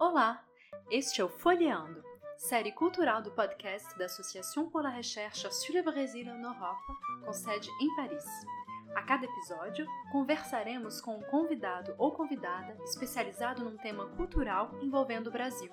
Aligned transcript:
Olá, 0.00 0.42
este 0.90 1.20
é 1.20 1.24
o 1.24 1.28
Folheando, 1.28 2.02
série 2.38 2.72
cultural 2.72 3.20
do 3.20 3.30
podcast 3.32 3.98
da 3.98 4.06
Associação 4.06 4.70
pour 4.70 4.82
la 4.82 4.88
Recherche 4.88 5.50
sur 5.50 5.74
le 5.74 5.82
Brésil 5.82 6.26
en 6.28 6.40
Europe, 6.40 6.80
com 7.26 7.32
sede 7.34 7.68
em 7.78 7.94
Paris. 7.94 8.24
A 8.94 9.02
cada 9.02 9.26
episódio, 9.26 9.86
conversaremos 10.10 11.02
com 11.02 11.18
um 11.18 11.22
convidado 11.24 11.94
ou 11.98 12.10
convidada 12.12 12.74
especializado 12.84 13.62
num 13.62 13.76
tema 13.76 14.06
cultural 14.16 14.70
envolvendo 14.80 15.26
o 15.26 15.30
Brasil. 15.30 15.70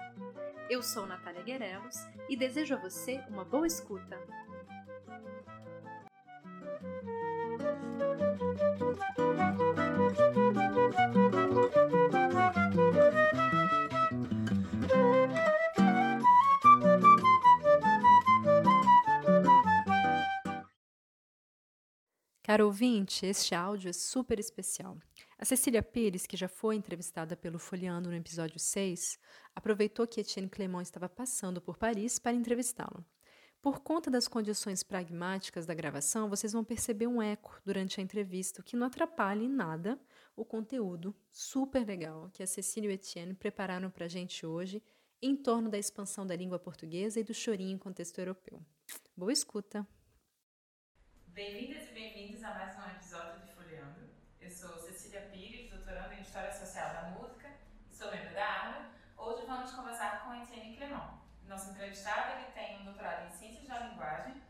Eu 0.68 0.82
sou 0.82 1.06
Natália 1.06 1.44
Guerelos 1.44 1.96
e 2.28 2.36
desejo 2.36 2.74
a 2.74 2.78
você 2.78 3.24
uma 3.30 3.46
boa 3.46 3.68
escuta. 3.68 4.20
Caro 22.42 22.66
ouvinte, 22.66 23.26
este 23.28 23.54
áudio 23.54 23.90
é 23.90 23.94
super 23.94 24.40
especial. 24.40 24.98
A 25.46 25.48
Cecília 25.48 25.84
Pires, 25.84 26.26
que 26.26 26.36
já 26.36 26.48
foi 26.48 26.76
entrevistada 26.76 27.38
pelo 27.38 27.60
Folheando 27.60 28.10
no 28.10 28.16
episódio 28.16 28.60
6, 28.60 29.20
aproveitou 29.54 30.08
que 30.08 30.20
Etienne 30.20 30.50
Clément 30.50 30.82
estava 30.82 31.08
passando 31.08 31.62
por 31.62 31.78
Paris 31.78 32.18
para 32.18 32.34
entrevistá-lo. 32.34 33.06
Por 33.62 33.82
conta 33.82 34.10
das 34.10 34.28
condições 34.28 34.82
pragmáticas 34.82 35.68
da 35.68 35.76
gravação, 35.76 36.32
vocês 36.32 36.52
vão 36.52 36.64
perceber 36.64 37.06
um 37.06 37.22
eco 37.22 37.62
durante 37.64 38.00
a 38.00 38.04
entrevista, 38.04 38.64
que 38.64 38.76
não 38.76 38.88
atrapalha 38.88 39.44
em 39.44 39.48
nada 39.48 40.00
o 40.36 40.44
conteúdo 40.44 41.16
super 41.32 41.86
legal 41.86 42.28
que 42.34 42.42
a 42.42 42.48
Cecília 42.48 42.90
e 42.90 42.94
Etienne 42.96 43.36
prepararam 43.36 43.92
para 43.92 44.06
a 44.06 44.10
gente 44.10 44.48
hoje 44.48 44.82
em 45.22 45.36
torno 45.36 45.70
da 45.70 45.78
expansão 45.78 46.26
da 46.26 46.36
língua 46.36 46.58
portuguesa 46.58 47.20
e 47.20 47.24
do 47.24 47.36
chorinho 47.36 47.76
em 47.76 47.78
contexto 47.78 48.18
europeu. 48.18 48.60
Boa 49.16 49.32
escuta! 49.32 49.88
Bem-vindas 51.28 51.88
e 51.92 51.94
bem-vindos 51.94 52.44
a 52.44 52.52
mais 52.52 52.76
um 52.76 52.96
episódio 52.96 53.46
de 53.46 53.54
Folheando. 53.54 54.16
Eu 54.46 54.52
sou 54.52 54.78
Cecília 54.78 55.22
Pires, 55.34 55.72
doutoranda 55.72 56.14
em 56.14 56.22
História 56.22 56.52
Social 56.76 56.94
da 56.94 57.10
Música 57.12 57.50
sou 57.90 58.12
membro 58.12 58.34
da 58.34 58.46
ARDA. 58.46 58.90
Hoje 59.16 59.46
vamos 59.46 59.72
conversar 59.72 60.26
com 60.26 60.36
Etienne 60.36 60.76
Clément. 60.76 61.22
Nosso 61.48 61.72
entrevistado 61.72 62.34
ele 62.34 62.52
tem 62.52 62.82
um 62.82 62.84
doutorado 62.84 63.28
em 63.28 63.30
Ciências 63.30 63.66
da 63.66 63.80
Linguagem, 63.80 64.44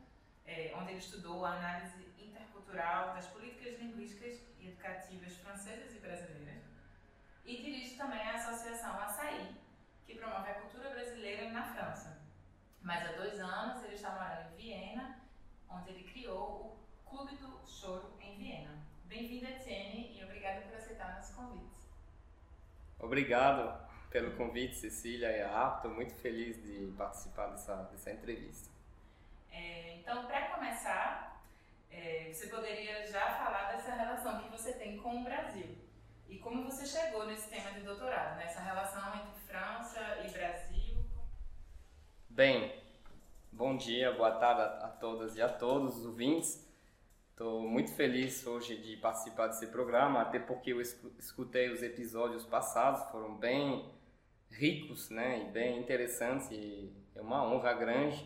é, 0.43 0.73
onde 0.75 0.89
ele 0.89 0.97
estudou 0.97 1.45
a 1.45 1.51
análise 1.51 2.03
intercultural 2.17 3.13
das 3.13 3.27
políticas 3.27 3.77
linguísticas 3.79 4.41
e 4.57 4.69
educativas 4.69 5.37
francesas 5.37 5.95
e 5.95 5.99
brasileiras 5.99 6.63
e 7.45 7.57
dirige 7.57 7.95
também 7.95 8.27
a 8.27 8.33
Associação 8.33 8.99
Açaí, 9.01 9.55
que 10.07 10.15
promove 10.15 10.49
a 10.49 10.61
cultura 10.61 10.89
brasileira 10.89 11.51
na 11.51 11.61
França. 11.75 12.19
Mas 12.81 13.07
há 13.07 13.11
dois 13.11 13.39
anos 13.39 13.83
ele 13.83 13.93
está 13.93 14.09
morando 14.09 14.51
em 14.51 14.55
Viena 14.55 15.21
onde 15.69 15.91
ele 15.91 16.11
criou 16.11 16.75
o 17.05 17.07
Clube 17.07 17.35
do 17.35 17.61
Choro 17.67 18.17
em 18.19 18.35
Viena. 18.35 18.83
Bem-vindo, 19.03 19.45
Etienne, 19.45 20.17
e 20.17 20.23
obrigado 20.23 20.63
por 20.63 20.75
aceitar 20.75 21.13
nosso 21.13 21.35
convite. 21.35 21.84
Obrigado 22.99 23.85
pelo 24.09 24.35
convite, 24.35 24.75
Cecília 24.75 25.29
e 25.29 25.41
a 25.41 25.73
Estou 25.75 25.91
muito 25.91 26.13
feliz 26.15 26.61
de 26.63 26.93
participar 26.97 27.47
dessa, 27.47 27.75
dessa 27.91 28.11
entrevista. 28.11 28.69
É, 29.51 29.95
então, 29.95 30.25
para 30.25 30.49
começar, 30.49 31.41
é, 31.91 32.31
você 32.31 32.47
poderia 32.47 33.05
já 33.07 33.31
falar 33.31 33.71
dessa 33.73 33.93
relação 33.93 34.41
que 34.41 34.49
você 34.49 34.73
tem 34.73 34.97
com 34.97 35.21
o 35.21 35.23
Brasil 35.23 35.77
e 36.29 36.37
como 36.39 36.63
você 36.63 36.85
chegou 36.85 37.25
nesse 37.25 37.49
tema 37.49 37.71
de 37.71 37.81
doutorado, 37.81 38.37
nessa 38.37 38.61
relação 38.61 39.15
entre 39.15 39.39
França 39.47 39.99
e 40.25 40.29
Brasil? 40.31 41.05
Bem, 42.29 42.85
Bom 43.57 43.77
dia, 43.77 44.11
boa 44.11 44.31
tarde 44.31 44.83
a, 44.83 44.89
todas 44.89 45.37
e 45.37 45.41
a 45.41 45.47
todos 45.47 45.99
os 45.99 46.05
ouvintes. 46.05 46.61
Estou 47.35 47.59
muito 47.59 47.91
feliz 47.91 48.47
hoje 48.47 48.77
de 48.77 48.95
participar 48.95 49.47
desse 49.47 49.67
programa, 49.67 50.21
até 50.21 50.39
porque 50.39 50.71
eu 50.71 50.79
escutei 50.79 51.69
os 51.69 51.83
episódios 51.83 52.45
passados, 52.45 53.11
foram 53.11 53.35
bem 53.35 53.91
ricos 54.49 55.09
né, 55.09 55.41
e 55.41 55.51
bem 55.51 55.77
interessantes, 55.77 56.49
e 56.49 56.89
é 57.13 57.19
uma 57.19 57.45
honra 57.45 57.73
grande 57.73 58.25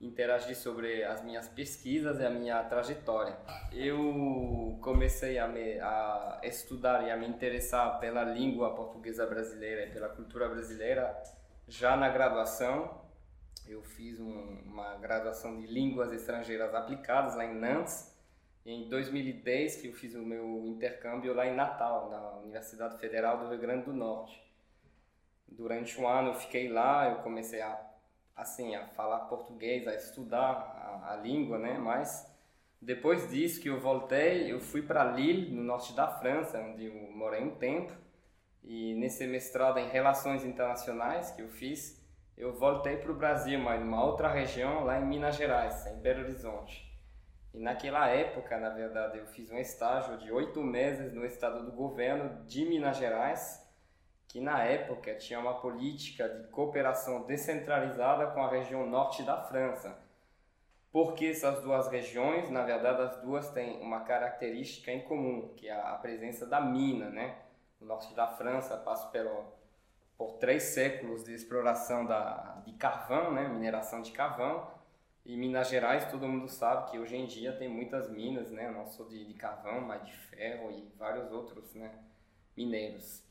interagir 0.00 0.56
sobre 0.56 1.04
as 1.04 1.22
minhas 1.22 1.50
pesquisas 1.50 2.18
e 2.18 2.24
a 2.24 2.30
minha 2.30 2.64
trajetória. 2.64 3.36
Eu 3.70 4.78
comecei 4.80 5.38
a, 5.38 5.46
me, 5.46 5.78
a 5.78 6.40
estudar 6.42 7.06
e 7.06 7.10
a 7.10 7.16
me 7.18 7.28
interessar 7.28 8.00
pela 8.00 8.24
língua 8.24 8.74
portuguesa 8.74 9.26
brasileira 9.26 9.84
e 9.84 9.90
pela 9.90 10.08
cultura 10.08 10.48
brasileira 10.48 11.14
já 11.68 11.94
na 11.94 12.08
graduação, 12.08 13.02
eu 13.68 13.82
fiz 13.82 14.18
um, 14.18 14.62
uma 14.64 14.94
graduação 14.94 15.60
de 15.60 15.66
línguas 15.66 16.10
estrangeiras 16.10 16.74
aplicadas 16.74 17.36
lá 17.36 17.44
em 17.44 17.54
Nantes. 17.54 18.15
Em 18.66 18.88
2010 18.88 19.76
que 19.76 19.86
eu 19.86 19.92
fiz 19.92 20.16
o 20.16 20.22
meu 20.22 20.66
intercâmbio 20.66 21.32
lá 21.32 21.46
em 21.46 21.54
Natal, 21.54 22.10
na 22.10 22.40
Universidade 22.40 22.98
Federal 22.98 23.38
do 23.38 23.48
Rio 23.48 23.60
Grande 23.60 23.84
do 23.84 23.92
Norte. 23.92 24.42
Durante 25.46 26.00
um 26.00 26.08
ano 26.08 26.30
eu 26.30 26.34
fiquei 26.34 26.68
lá, 26.68 27.08
eu 27.08 27.18
comecei 27.22 27.62
a 27.62 27.80
assim 28.34 28.74
a 28.74 28.88
falar 28.88 29.20
português, 29.26 29.86
a 29.86 29.94
estudar 29.94 30.50
a, 30.50 31.12
a 31.12 31.16
língua, 31.16 31.58
né? 31.60 31.78
Mas 31.78 32.28
depois 32.82 33.30
disso 33.30 33.60
que 33.60 33.68
eu 33.70 33.78
voltei, 33.78 34.52
eu 34.52 34.58
fui 34.58 34.82
para 34.82 35.12
Lille, 35.12 35.54
no 35.54 35.62
norte 35.62 35.94
da 35.94 36.08
França, 36.08 36.58
onde 36.58 36.86
eu 36.86 36.92
morei 37.12 37.44
um 37.44 37.54
tempo. 37.54 37.92
E 38.64 38.94
nesse 38.94 39.28
mestrado 39.28 39.78
em 39.78 39.88
Relações 39.88 40.44
Internacionais 40.44 41.30
que 41.30 41.40
eu 41.40 41.48
fiz, 41.48 42.04
eu 42.36 42.52
voltei 42.52 42.96
para 42.96 43.12
o 43.12 43.14
Brasil, 43.14 43.60
mas 43.60 43.80
numa 43.80 44.04
outra 44.04 44.28
região, 44.28 44.82
lá 44.82 45.00
em 45.00 45.06
Minas 45.06 45.36
Gerais, 45.36 45.86
em 45.86 46.00
Belo 46.00 46.24
Horizonte. 46.24 46.85
E 47.56 47.58
naquela 47.58 48.06
época, 48.08 48.58
na 48.58 48.68
verdade, 48.68 49.16
eu 49.16 49.26
fiz 49.28 49.50
um 49.50 49.56
estágio 49.56 50.18
de 50.18 50.30
oito 50.30 50.62
meses 50.62 51.14
no 51.14 51.24
estado 51.24 51.64
do 51.64 51.72
governo 51.72 52.44
de 52.44 52.66
Minas 52.66 52.98
Gerais, 52.98 53.66
que 54.28 54.42
na 54.42 54.62
época 54.62 55.14
tinha 55.14 55.40
uma 55.40 55.54
política 55.54 56.28
de 56.28 56.48
cooperação 56.48 57.22
descentralizada 57.22 58.26
com 58.32 58.42
a 58.42 58.50
região 58.50 58.86
norte 58.86 59.22
da 59.22 59.42
França. 59.44 59.98
Porque 60.92 61.28
essas 61.28 61.62
duas 61.62 61.88
regiões, 61.88 62.50
na 62.50 62.62
verdade, 62.62 63.00
as 63.00 63.16
duas 63.22 63.48
têm 63.48 63.80
uma 63.80 64.00
característica 64.00 64.92
em 64.92 65.00
comum, 65.00 65.54
que 65.56 65.66
é 65.66 65.72
a 65.72 65.94
presença 65.94 66.44
da 66.46 66.60
mina, 66.60 67.08
né? 67.08 67.38
O 67.80 67.86
norte 67.86 68.14
da 68.14 68.26
França 68.26 68.76
passa 68.76 69.08
pelo 69.08 69.56
por 70.18 70.32
três 70.34 70.62
séculos 70.62 71.24
de 71.24 71.32
exploração 71.32 72.04
da, 72.04 72.62
de 72.66 72.74
carvão, 72.74 73.32
né, 73.32 73.48
mineração 73.48 74.02
de 74.02 74.12
carvão. 74.12 74.75
E 75.26 75.36
Minas 75.36 75.68
Gerais, 75.68 76.08
todo 76.08 76.28
mundo 76.28 76.46
sabe 76.46 76.88
que 76.88 76.98
hoje 77.00 77.16
em 77.16 77.26
dia 77.26 77.52
tem 77.52 77.68
muitas 77.68 78.08
minas, 78.08 78.52
né, 78.52 78.70
não 78.70 78.86
só 78.86 79.02
de, 79.02 79.24
de 79.24 79.34
carvão, 79.34 79.80
mas 79.80 80.06
de 80.06 80.12
ferro 80.12 80.70
e 80.70 80.88
vários 80.96 81.32
outros 81.32 81.74
né, 81.74 81.90
mineiros. 82.56 83.24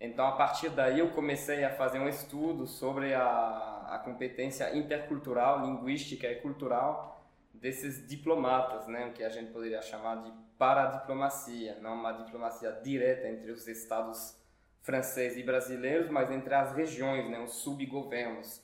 Então, 0.00 0.26
a 0.26 0.32
partir 0.32 0.70
daí, 0.70 0.98
eu 0.98 1.10
comecei 1.10 1.62
a 1.62 1.68
fazer 1.68 1.98
um 1.98 2.08
estudo 2.08 2.66
sobre 2.66 3.12
a, 3.12 3.86
a 3.90 4.00
competência 4.02 4.74
intercultural, 4.74 5.66
linguística 5.66 6.26
e 6.26 6.36
cultural 6.36 7.22
desses 7.52 8.08
diplomatas, 8.08 8.86
né, 8.88 9.08
o 9.08 9.12
que 9.12 9.22
a 9.22 9.28
gente 9.28 9.52
poderia 9.52 9.82
chamar 9.82 10.22
de 10.22 10.32
paradiplomacia, 10.56 11.78
não 11.82 11.92
uma 11.92 12.12
diplomacia 12.12 12.72
direta 12.82 13.28
entre 13.28 13.50
os 13.50 13.68
estados 13.68 14.34
francês 14.80 15.36
e 15.36 15.42
brasileiros, 15.42 16.08
mas 16.08 16.30
entre 16.30 16.54
as 16.54 16.74
regiões, 16.74 17.28
né, 17.28 17.38
os 17.40 17.56
subgovernos, 17.56 18.62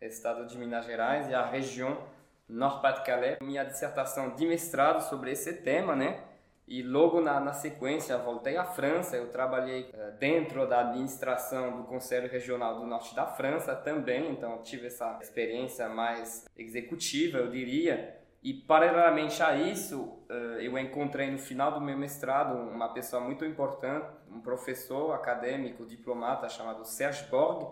Estado 0.00 0.46
de 0.46 0.56
Minas 0.56 0.86
Gerais 0.86 1.28
e 1.28 1.34
a 1.34 1.44
região 1.44 2.00
Nord-Pas-de-Calais. 2.48 3.38
Minha 3.40 3.64
dissertação 3.64 4.34
de 4.34 4.46
mestrado 4.46 5.00
sobre 5.08 5.32
esse 5.32 5.52
tema, 5.52 5.94
né? 5.94 6.22
E 6.66 6.82
logo 6.82 7.20
na, 7.20 7.40
na 7.40 7.54
sequência 7.54 8.18
voltei 8.18 8.58
à 8.58 8.64
França, 8.64 9.16
eu 9.16 9.28
trabalhei 9.28 9.90
uh, 9.94 10.18
dentro 10.18 10.68
da 10.68 10.80
administração 10.80 11.78
do 11.78 11.84
Conselho 11.84 12.28
Regional 12.28 12.78
do 12.78 12.86
Norte 12.86 13.14
da 13.14 13.26
França 13.26 13.74
também, 13.74 14.30
então 14.32 14.60
tive 14.62 14.88
essa 14.88 15.18
experiência 15.22 15.88
mais 15.88 16.46
executiva, 16.54 17.38
eu 17.38 17.48
diria. 17.48 18.18
E 18.42 18.52
paralelamente 18.52 19.42
a 19.42 19.56
isso, 19.56 20.22
eh, 20.30 20.58
eu 20.60 20.78
encontrei 20.78 21.28
no 21.28 21.38
final 21.38 21.72
do 21.72 21.80
meu 21.80 21.98
mestrado 21.98 22.54
uma 22.54 22.92
pessoa 22.92 23.20
muito 23.20 23.44
importante, 23.44 24.06
um 24.30 24.40
professor 24.40 25.12
acadêmico, 25.12 25.84
diplomata 25.84 26.48
chamado 26.48 26.84
Serge 26.84 27.24
Borg, 27.24 27.68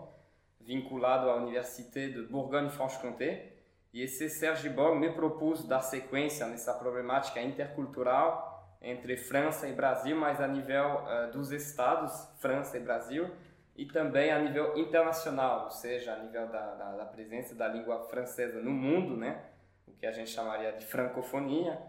vinculado 0.59 1.29
à 1.29 1.35
Université 1.37 2.09
de 2.09 2.21
Bourgogne-Franche-Comté. 2.23 3.53
E 3.93 4.03
esse 4.03 4.29
Serge 4.29 4.69
Borg 4.69 4.99
me 4.99 5.11
propôs 5.11 5.63
dar 5.63 5.81
sequência 5.81 6.45
nessa 6.45 6.73
problemática 6.73 7.41
intercultural 7.41 8.77
entre 8.81 9.17
França 9.17 9.67
e 9.67 9.73
Brasil, 9.73 10.15
mas 10.15 10.39
a 10.39 10.47
nível 10.47 11.03
uh, 11.03 11.31
dos 11.31 11.51
estados, 11.51 12.29
França 12.39 12.77
e 12.77 12.79
Brasil. 12.79 13.29
e 13.75 13.85
também 13.85 14.31
a 14.31 14.39
nível 14.39 14.75
internacional, 14.77 15.65
ou 15.65 15.71
seja, 15.71 16.13
a 16.13 16.17
nível 16.17 16.47
da, 16.47 16.73
da, 16.73 16.97
da 16.97 17.05
presença 17.05 17.53
da 17.53 17.67
língua 17.67 18.07
francesa 18.07 18.59
no 18.59 18.71
mundo, 18.71 19.15
né? 19.15 19.39
o 19.87 19.91
que 19.91 20.05
a 20.05 20.11
gente 20.11 20.31
chamaria 20.31 20.73
de 20.73 20.85
francofonia, 20.85 21.79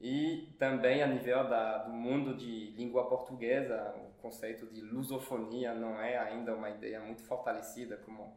e 0.00 0.54
também 0.58 1.02
a 1.02 1.06
nível 1.06 1.48
da, 1.48 1.78
do 1.78 1.92
mundo 1.92 2.34
de 2.34 2.70
língua 2.72 3.06
portuguesa, 3.06 3.94
o 3.96 4.20
conceito 4.20 4.66
de 4.66 4.80
lusofonia 4.80 5.74
não 5.74 6.00
é 6.00 6.18
ainda 6.18 6.54
uma 6.54 6.70
ideia 6.70 7.00
muito 7.00 7.22
fortalecida 7.22 7.96
como 7.98 8.36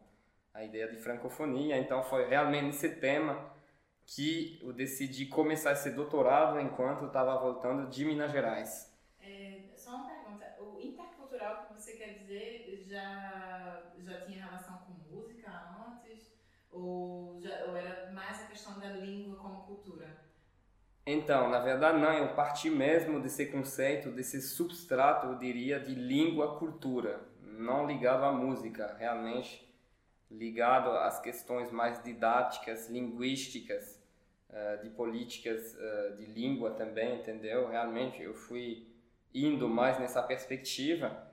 a 0.52 0.64
ideia 0.64 0.88
de 0.88 0.96
francofonia, 0.96 1.78
então 1.78 2.02
foi 2.02 2.28
realmente 2.28 2.70
esse 2.70 2.96
tema 2.96 3.50
que 4.04 4.58
eu 4.62 4.72
decidi 4.72 5.26
começar 5.26 5.72
esse 5.72 5.90
doutorado 5.90 6.60
enquanto 6.60 7.06
estava 7.06 7.38
voltando 7.38 7.88
de 7.88 8.04
Minas 8.04 8.32
Gerais. 8.32 8.92
É, 9.20 9.60
só 9.76 9.94
uma 9.96 10.08
pergunta, 10.08 10.56
o 10.60 10.80
intercultural 10.80 11.66
que 11.66 11.74
você 11.74 11.92
quer 11.92 12.18
dizer 12.18 12.84
já, 12.88 13.82
já 13.98 14.20
tinha 14.22 14.44
relação 14.44 14.78
com 14.78 15.14
música 15.14 15.50
antes? 15.86 16.28
Ou, 16.72 17.40
já, 17.40 17.66
ou 17.66 17.76
era 17.76 18.10
mais 18.12 18.42
a 18.42 18.46
questão 18.46 18.78
da 18.80 18.88
língua 18.88 19.36
como 19.36 19.62
cultura? 19.62 20.08
Então, 21.06 21.48
na 21.48 21.60
verdade 21.60 21.98
não, 21.98 22.12
eu 22.12 22.34
parti 22.34 22.68
mesmo 22.68 23.20
desse 23.20 23.46
conceito, 23.46 24.10
desse 24.10 24.42
substrato, 24.42 25.28
eu 25.28 25.38
diria, 25.38 25.80
de 25.80 25.94
língua-cultura, 25.94 27.20
não 27.40 27.86
ligado 27.86 28.24
à 28.24 28.32
música, 28.32 28.94
realmente 28.98 29.69
ligado 30.30 30.90
às 30.90 31.20
questões 31.20 31.70
mais 31.70 32.02
didáticas, 32.02 32.88
linguísticas, 32.88 34.00
eh, 34.52 34.76
de 34.82 34.90
políticas 34.90 35.76
eh, 35.78 36.14
de 36.18 36.26
língua 36.26 36.70
também, 36.72 37.16
entendeu? 37.16 37.68
Realmente 37.68 38.22
eu 38.22 38.34
fui 38.34 38.86
indo 39.34 39.68
mais 39.68 39.98
nessa 39.98 40.22
perspectiva, 40.22 41.28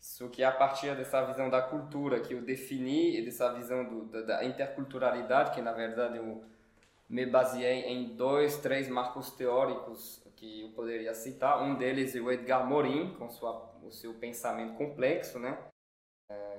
só 0.00 0.28
que 0.28 0.42
a 0.42 0.52
partir 0.52 0.94
dessa 0.96 1.24
visão 1.24 1.50
da 1.50 1.60
cultura 1.60 2.20
que 2.20 2.32
eu 2.34 2.42
defini, 2.42 3.22
dessa 3.24 3.52
visão 3.52 3.84
do, 3.84 4.04
da, 4.06 4.22
da 4.22 4.44
interculturalidade, 4.44 5.52
que 5.52 5.60
na 5.60 5.72
verdade 5.72 6.18
eu 6.18 6.44
me 7.08 7.26
baseei 7.26 7.84
em 7.84 8.16
dois, 8.16 8.56
três 8.58 8.88
marcos 8.88 9.30
teóricos 9.30 10.22
que 10.36 10.62
eu 10.62 10.68
poderia 10.70 11.14
citar. 11.14 11.62
Um 11.62 11.74
deles 11.74 12.14
é 12.14 12.20
o 12.20 12.30
Edgar 12.30 12.66
Morin, 12.66 13.14
com 13.18 13.28
sua, 13.28 13.70
o 13.82 13.90
seu 13.90 14.14
pensamento 14.14 14.74
complexo, 14.74 15.38
né? 15.38 15.58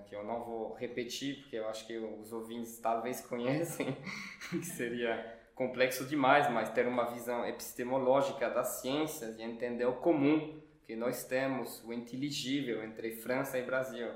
Que 0.08 0.16
eu 0.16 0.24
não 0.24 0.44
vou 0.44 0.74
repetir, 0.74 1.42
porque 1.42 1.58
eu 1.58 1.68
acho 1.68 1.86
que 1.86 1.98
os 1.98 2.32
ouvintes 2.32 2.80
talvez 2.80 3.22
conhecem, 3.22 3.98
que 4.50 4.66
seria 4.66 5.38
complexo 5.54 6.06
demais, 6.06 6.50
mas 6.52 6.70
ter 6.70 6.88
uma 6.88 7.06
visão 7.12 7.46
epistemológica 7.46 8.50
das 8.50 8.80
ciências 8.82 9.38
e 9.38 9.42
entender 9.42 9.86
o 9.86 9.98
comum 9.98 10.62
que 10.86 10.96
nós 10.96 11.26
temos, 11.26 11.84
o 11.84 11.92
inteligível 11.92 12.84
entre 12.84 13.12
França 13.12 13.58
e 13.58 13.64
Brasil, 13.64 14.08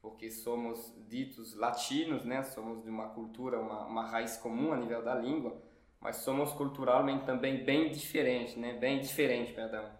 porque 0.00 0.30
somos 0.30 0.94
ditos 1.08 1.56
latinos, 1.56 2.24
né? 2.24 2.42
Somos 2.42 2.84
de 2.84 2.90
uma 2.90 3.08
cultura, 3.08 3.58
uma, 3.58 3.86
uma 3.86 4.06
raiz 4.06 4.36
comum 4.36 4.72
a 4.72 4.76
nível 4.76 5.02
da 5.02 5.14
língua, 5.14 5.60
mas 6.00 6.16
somos 6.16 6.52
culturalmente 6.52 7.24
também 7.24 7.64
bem 7.64 7.90
diferentes, 7.90 8.54
né? 8.56 8.74
Bem 8.74 9.00
diferente, 9.00 9.52
perdão. 9.54 9.90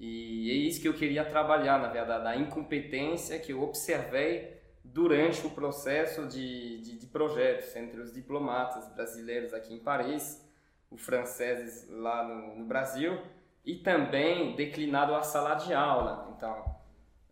E 0.00 0.50
é 0.50 0.54
isso 0.54 0.80
que 0.80 0.88
eu 0.88 0.94
queria 0.94 1.24
trabalhar, 1.24 1.78
na 1.78 1.88
verdade, 1.88 2.26
a 2.26 2.36
incompetência 2.36 3.38
que 3.38 3.52
eu 3.52 3.62
observei 3.62 4.55
durante 4.92 5.46
o 5.46 5.50
processo 5.50 6.26
de, 6.26 6.80
de, 6.80 6.98
de 6.98 7.06
projetos 7.06 7.74
entre 7.76 8.00
os 8.00 8.12
diplomatas 8.12 8.88
brasileiros 8.94 9.52
aqui 9.52 9.74
em 9.74 9.78
Paris, 9.78 10.44
os 10.90 11.04
franceses 11.04 11.88
lá 11.90 12.24
no, 12.24 12.56
no 12.56 12.64
Brasil, 12.64 13.18
e 13.64 13.76
também 13.76 14.54
declinado 14.54 15.14
à 15.14 15.22
sala 15.22 15.54
de 15.54 15.74
aula. 15.74 16.32
Então, 16.36 16.76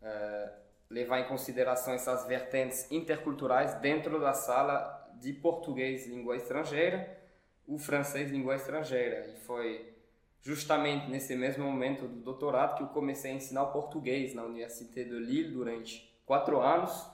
é, 0.03 0.53
levar 0.91 1.21
em 1.21 1.29
consideração 1.29 1.95
essas 1.95 2.27
vertentes 2.27 2.91
interculturais 2.91 3.75
dentro 3.77 4.21
da 4.21 4.33
sala 4.33 5.09
de 5.21 5.33
português 5.33 6.07
língua 6.07 6.37
estrangeira, 6.37 7.19
o 7.67 7.79
francês 7.79 8.31
língua 8.31 8.57
estrangeira. 8.57 9.27
E 9.29 9.37
foi 9.41 9.95
justamente 10.43 11.09
nesse 11.09 11.35
mesmo 11.35 11.65
momento 11.65 12.07
do 12.07 12.21
doutorado 12.21 12.77
que 12.77 12.83
eu 12.83 12.89
comecei 12.89 13.31
a 13.31 13.35
ensinar 13.35 13.63
o 13.63 13.73
português 13.73 14.35
na 14.35 14.43
Université 14.43 15.05
de 15.05 15.19
Lille 15.19 15.51
durante 15.51 16.13
quatro 16.27 16.61
anos. 16.61 17.14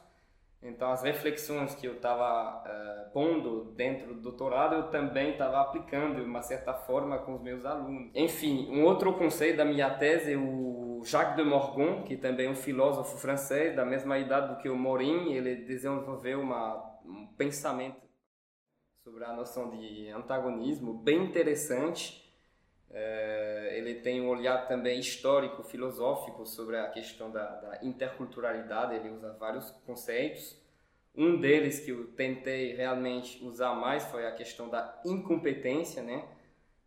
Então, 0.63 0.93
as 0.93 1.03
reflexões 1.03 1.75
que 1.75 1.87
eu 1.87 1.95
estava 1.95 2.63
uh, 2.63 3.11
pondo 3.13 3.73
dentro 3.73 4.15
do 4.15 4.21
doutorado, 4.21 4.75
eu 4.75 4.91
também 4.91 5.31
estava 5.31 5.61
aplicando 5.61 6.17
de 6.17 6.21
uma 6.21 6.43
certa 6.43 6.75
forma 6.75 7.19
com 7.19 7.35
os 7.35 7.43
meus 7.43 7.65
alunos. 7.65 8.11
Enfim, 8.15 8.69
um 8.71 8.85
outro 8.85 9.15
conceito 9.15 9.57
da 9.57 9.65
minha 9.65 9.89
tese 9.95 10.35
é 10.35 10.37
o 10.37 11.03
Jacques 11.05 11.37
de 11.37 11.45
Morgon, 11.45 12.03
que 12.03 12.15
também 12.15 12.47
é 12.47 12.51
um 12.51 12.55
filósofo 12.55 13.17
francês, 13.17 13.75
da 13.75 13.87
mesma 13.87 14.19
idade 14.19 14.55
do 14.55 14.61
que 14.61 14.69
o 14.69 14.77
Morin, 14.77 15.33
ele 15.33 15.57
desenvolveu 15.65 16.41
uma, 16.41 17.01
um 17.07 17.27
pensamento 17.39 18.03
sobre 19.03 19.25
a 19.25 19.33
noção 19.33 19.71
de 19.71 20.11
antagonismo 20.11 20.93
bem 20.93 21.25
interessante 21.25 22.30
ele 23.73 23.95
tem 23.97 24.21
um 24.21 24.29
olhar 24.29 24.67
também 24.67 24.99
histórico, 24.99 25.63
filosófico 25.63 26.45
sobre 26.45 26.77
a 26.77 26.89
questão 26.89 27.31
da, 27.31 27.47
da, 27.47 27.79
interculturalidade. 27.85 28.95
Ele 28.95 29.11
usa 29.11 29.33
vários 29.39 29.71
conceitos. 29.87 30.59
Um 31.15 31.41
deles 31.41 31.81
que 31.81 31.91
eu 31.91 32.09
tentei 32.09 32.75
realmente 32.75 33.45
usar 33.45 33.75
mais 33.75 34.05
foi 34.05 34.27
a 34.27 34.33
questão 34.33 34.69
da 34.69 35.01
incompetência, 35.05 36.03
né? 36.03 36.25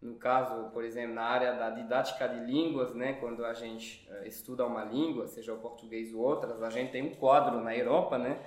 No 0.02 0.16
caso, 0.16 0.70
por 0.72 0.84
exemplo, 0.84 1.16
na 1.16 1.24
área 1.24 1.54
da 1.54 1.70
didática 1.70 2.28
de 2.28 2.40
línguas, 2.46 2.94
né? 2.94 3.14
Quando 3.14 3.46
a 3.46 3.54
gente 3.54 4.06
uh, 4.12 4.28
estuda 4.28 4.66
uma 4.66 4.84
língua, 4.84 5.28
seja 5.28 5.54
o 5.54 5.60
português 5.60 6.14
ou 6.14 6.22
outras, 6.22 6.62
a 6.62 6.70
gente 6.70 6.92
tem 6.92 7.02
um 7.02 7.16
quadro 7.16 7.62
na 7.62 7.76
Europa, 7.76 8.18
né? 8.18 8.38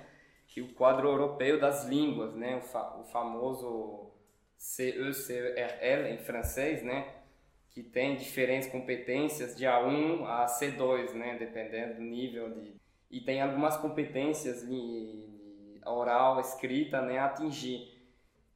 Que 0.47 0.59
é 0.59 0.63
o 0.63 0.73
quadro 0.73 1.07
europeu 1.07 1.59
das 1.59 1.85
línguas, 1.85 2.35
né? 2.35 2.57
O, 2.57 2.61
fa 2.61 2.99
o 2.99 3.03
famoso 3.05 4.11
CECRL 4.55 6.07
em 6.07 6.17
francês, 6.19 6.83
né? 6.83 7.11
Que 7.77 7.83
tem 7.83 8.15
diferentes 8.15 8.67
competências 8.67 9.55
de 9.55 9.63
A1 9.63 10.25
a 10.25 10.47
C2, 10.47 11.13
né, 11.13 11.37
dependendo 11.37 11.97
do 11.97 12.01
nível 12.01 12.49
de 12.49 12.75
e 13.11 13.21
tem 13.21 13.39
algumas 13.39 13.77
competências 13.77 14.67
de, 14.67 15.79
oral, 15.85 16.39
escrita, 16.39 17.03
né, 17.03 17.19
a 17.19 17.25
atingir. 17.25 17.95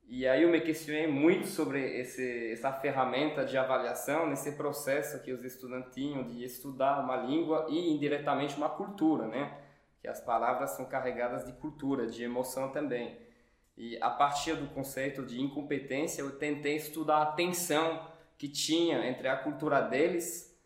E 0.07 0.27
aí 0.27 0.41
eu 0.41 0.50
me 0.50 0.59
questionei 0.59 1.06
muito 1.06 1.45
sobre 1.45 2.00
esse, 2.00 2.51
essa 2.51 2.73
ferramenta 2.73 3.45
de 3.45 3.56
avaliação 3.59 4.27
nesse 4.27 4.53
processo 4.53 5.21
que 5.21 5.31
os 5.31 5.45
estudantes 5.45 5.94
tinham 5.94 6.24
de 6.24 6.44
estudar 6.44 7.00
uma 7.00 7.17
língua 7.17 7.67
e 7.69 7.94
indiretamente 7.94 8.57
uma 8.57 8.69
cultura, 8.69 9.27
né? 9.27 9.56
Que 10.01 10.07
as 10.07 10.19
palavras 10.19 10.71
são 10.71 10.85
carregadas 10.85 11.45
de 11.45 11.53
cultura, 11.53 12.07
de 12.07 12.24
emoção 12.24 12.71
também. 12.71 13.19
E 13.77 13.97
a 14.01 14.09
partir 14.09 14.56
do 14.56 14.67
conceito 14.74 15.24
de 15.24 15.39
incompetência, 15.39 16.24
eu 16.24 16.39
tentei 16.39 16.75
estudar 16.75 17.17
a 17.17 17.24
atenção 17.24 18.11
que 18.41 18.50
tinha 18.50 19.07
entre 19.07 19.27
a 19.27 19.38
cultura 19.38 19.81
deles 19.81 20.60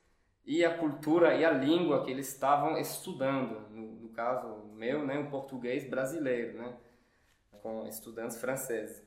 e 0.46 0.63
a 0.63 0.77
cultura 0.77 1.36
e 1.36 1.44
a 1.44 1.51
língua 1.51 2.05
que 2.05 2.10
eles 2.10 2.29
estavam 2.29 2.77
estudando. 2.77 3.67
No, 3.70 3.88
no 4.03 4.10
caso 4.12 4.63
meu, 4.74 5.05
né, 5.05 5.20
o 5.20 5.29
português 5.29 5.84
brasileiro, 5.89 6.58
né, 6.58 6.74
com 7.62 7.86
estudantes 7.86 8.39
franceses. 8.39 9.03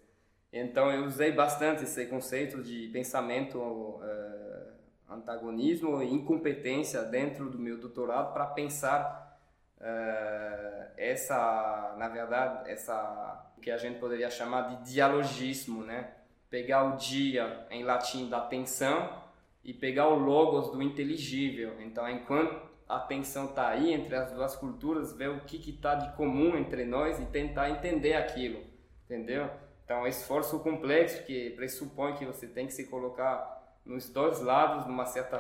Então 0.52 0.92
eu 0.92 1.06
usei 1.06 1.32
bastante 1.32 1.84
esse 1.84 2.04
conceito 2.08 2.62
de 2.62 2.88
pensamento 2.88 3.58
uh, 3.58 4.72
antagonismo 5.08 6.02
e 6.02 6.12
incompetência 6.12 7.02
dentro 7.04 7.48
do 7.48 7.58
meu 7.58 7.78
doutorado 7.78 8.34
para 8.34 8.48
pensar 8.48 9.40
uh, 9.78 10.92
essa, 10.98 11.94
na 11.96 12.08
verdade, 12.10 12.70
essa 12.70 13.50
que 13.62 13.70
a 13.70 13.78
gente 13.78 13.98
poderia 13.98 14.28
chamar 14.28 14.76
de 14.76 14.92
dialogismo, 14.92 15.82
né? 15.82 16.17
Pegar 16.50 16.94
o 16.94 16.96
dia 16.96 17.66
em 17.70 17.84
latim 17.84 18.28
da 18.28 18.38
atenção 18.38 19.22
e 19.62 19.72
pegar 19.74 20.08
o 20.08 20.18
logos 20.18 20.70
do 20.70 20.82
inteligível. 20.82 21.80
Então, 21.80 22.08
enquanto 22.08 22.68
a 22.88 22.96
atenção 22.96 23.46
está 23.46 23.68
aí 23.68 23.92
entre 23.92 24.16
as 24.16 24.32
duas 24.32 24.56
culturas, 24.56 25.12
ver 25.16 25.28
o 25.28 25.40
que 25.40 25.56
está 25.70 25.94
de 25.94 26.16
comum 26.16 26.56
entre 26.56 26.84
nós 26.84 27.20
e 27.20 27.26
tentar 27.26 27.68
entender 27.70 28.14
aquilo, 28.14 28.64
entendeu? 29.04 29.50
Então, 29.84 29.98
é 29.98 30.02
um 30.02 30.06
esforço 30.06 30.58
complexo 30.60 31.24
que 31.24 31.50
pressupõe 31.50 32.14
que 32.14 32.24
você 32.24 32.46
tem 32.46 32.66
que 32.66 32.72
se 32.72 32.88
colocar 32.88 33.56
nos 33.84 34.08
dois 34.08 34.40
lados, 34.40 34.86
numa 34.86 35.06
certa 35.06 35.38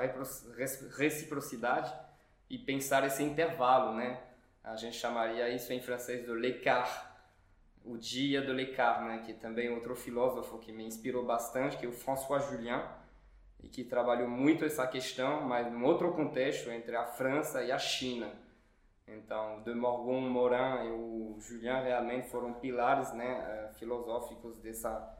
reciprocidade 0.96 1.92
e 2.48 2.58
pensar 2.58 3.04
esse 3.06 3.22
intervalo, 3.22 3.94
né? 3.94 4.20
A 4.64 4.76
gente 4.76 4.96
chamaria 4.96 5.48
isso 5.50 5.72
em 5.72 5.80
francês 5.80 6.24
de 6.24 6.32
l'écart, 6.32 7.07
o 7.84 7.96
dia 7.96 8.42
do 8.42 8.54
Descartes, 8.54 9.06
né, 9.06 9.22
que 9.24 9.34
também 9.34 9.68
é 9.68 9.70
outro 9.70 9.94
filósofo 9.96 10.58
que 10.58 10.72
me 10.72 10.84
inspirou 10.84 11.24
bastante, 11.24 11.76
que 11.76 11.86
é 11.86 11.88
o 11.88 11.92
François 11.92 12.44
Julien, 12.48 12.82
e 13.60 13.68
que 13.68 13.84
trabalhou 13.84 14.28
muito 14.28 14.64
essa 14.64 14.86
questão, 14.86 15.42
mas 15.42 15.66
em 15.66 15.82
outro 15.82 16.12
contexto, 16.12 16.70
entre 16.70 16.94
a 16.94 17.04
França 17.04 17.62
e 17.62 17.72
a 17.72 17.78
China. 17.78 18.30
Então, 19.06 19.62
de 19.62 19.74
Morgon, 19.74 20.20
Morin 20.20 20.86
e 20.86 20.90
o 20.90 21.38
Julien 21.40 21.82
realmente 21.82 22.28
foram 22.28 22.54
pilares 22.54 23.12
né, 23.14 23.24
eh, 23.26 23.72
filosóficos 23.78 24.58
dessa, 24.58 25.18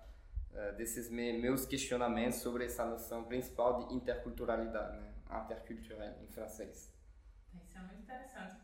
eh, 0.55 0.73
desses 0.73 1.11
meus 1.11 1.65
questionamentos 1.65 2.38
sobre 2.38 2.67
essa 2.67 2.85
noção 2.85 3.25
principal 3.25 3.79
de 3.79 3.95
interculturalidade, 3.95 4.99
né, 4.99 5.15
interculturel 5.45 6.15
em 6.23 6.27
francês. 6.29 6.93
Isso 7.55 7.79
é 7.79 7.81
muito 7.81 8.03
interessante, 8.03 8.57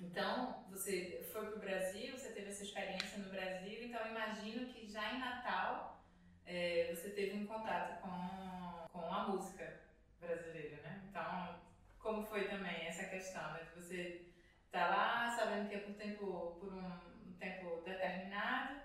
então, 0.00 0.64
você 0.70 1.26
foi 1.32 1.46
para 1.46 1.56
o 1.56 1.60
Brasil, 1.60 2.16
você 2.16 2.32
teve 2.32 2.50
essa 2.50 2.62
experiência 2.62 3.18
no 3.18 3.30
Brasil, 3.30 3.84
então 3.84 4.06
imagino 4.06 4.72
que 4.72 4.86
já 4.86 5.12
em 5.12 5.18
Natal 5.18 6.02
é, 6.46 6.92
você 6.94 7.10
teve 7.10 7.36
um 7.36 7.46
contato 7.46 8.00
com, 8.00 8.86
com 8.92 9.12
a 9.12 9.28
música 9.28 9.80
brasileira, 10.20 10.82
né? 10.82 11.02
Então, 11.08 11.60
como 11.98 12.24
foi 12.26 12.48
também 12.48 12.86
essa 12.86 13.04
questão 13.04 13.52
né, 13.52 13.64
de 13.64 13.80
você 13.80 14.26
estar 14.66 14.88
tá 14.88 14.96
lá 14.96 15.36
sabendo 15.36 15.68
que 15.68 15.74
é 15.74 15.78
por, 15.78 15.94
tempo, 15.94 16.56
por 16.60 16.72
um, 16.72 17.32
tempo 17.38 17.82
determinado 17.84 18.80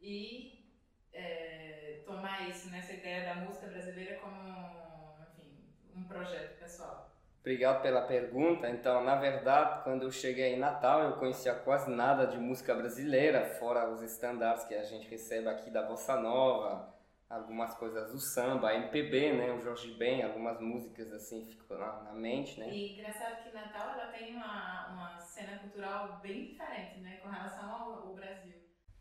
e 0.00 0.64
é, 1.12 2.02
tomar 2.04 2.48
isso, 2.48 2.70
né, 2.70 2.80
ideia 2.90 3.34
da 3.34 3.40
música 3.40 3.66
brasileira 3.68 4.18
como 4.20 5.16
enfim, 5.32 5.72
um 5.94 6.04
projeto 6.04 6.58
pessoal? 6.58 7.10
Obrigado 7.48 7.80
pela 7.80 8.02
pergunta. 8.02 8.68
Então, 8.68 9.02
na 9.02 9.16
verdade, 9.16 9.82
quando 9.82 10.02
eu 10.02 10.12
cheguei 10.12 10.52
em 10.52 10.58
Natal, 10.58 11.04
eu 11.04 11.12
conhecia 11.14 11.54
quase 11.54 11.90
nada 11.90 12.26
de 12.26 12.36
música 12.36 12.74
brasileira, 12.74 13.42
fora 13.58 13.88
os 13.88 14.02
estandartes 14.02 14.64
que 14.64 14.74
a 14.74 14.82
gente 14.82 15.08
recebe 15.08 15.48
aqui 15.48 15.70
da 15.70 15.80
Bossa 15.80 16.20
Nova, 16.20 16.94
algumas 17.26 17.72
coisas 17.72 18.12
do 18.12 18.20
samba, 18.20 18.74
MPB, 18.74 19.32
né, 19.32 19.50
o 19.52 19.62
Jorge 19.62 19.94
Ben, 19.94 20.22
algumas 20.22 20.60
músicas 20.60 21.10
assim 21.10 21.46
ficam 21.46 21.78
na, 21.78 22.02
na, 22.02 22.12
mente, 22.12 22.60
né? 22.60 22.68
E 22.68 22.98
engraçado 22.98 23.42
que 23.42 23.54
Natal 23.54 23.92
ela 23.94 24.12
tem 24.12 24.36
uma, 24.36 24.88
uma 24.92 25.18
cena 25.18 25.58
cultural 25.60 26.20
bem 26.20 26.48
diferente, 26.48 27.00
né, 27.00 27.16
com 27.22 27.30
relação 27.30 27.64
ao, 27.64 28.08
ao 28.08 28.14
Brasil. 28.14 28.56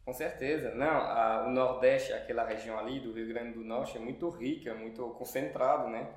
Com 0.05 0.13
certeza, 0.13 0.73
não, 0.73 1.01
a, 1.01 1.47
o 1.47 1.49
Nordeste, 1.49 2.13
aquela 2.13 2.45
região 2.45 2.79
ali 2.79 3.01
do 3.01 3.11
Rio 3.11 3.27
Grande 3.27 3.55
do 3.55 3.65
Norte 3.65 3.97
é 3.97 3.99
muito 3.99 4.29
rica, 4.29 4.73
muito 4.73 5.09
concentrado, 5.15 5.89
né? 5.89 6.15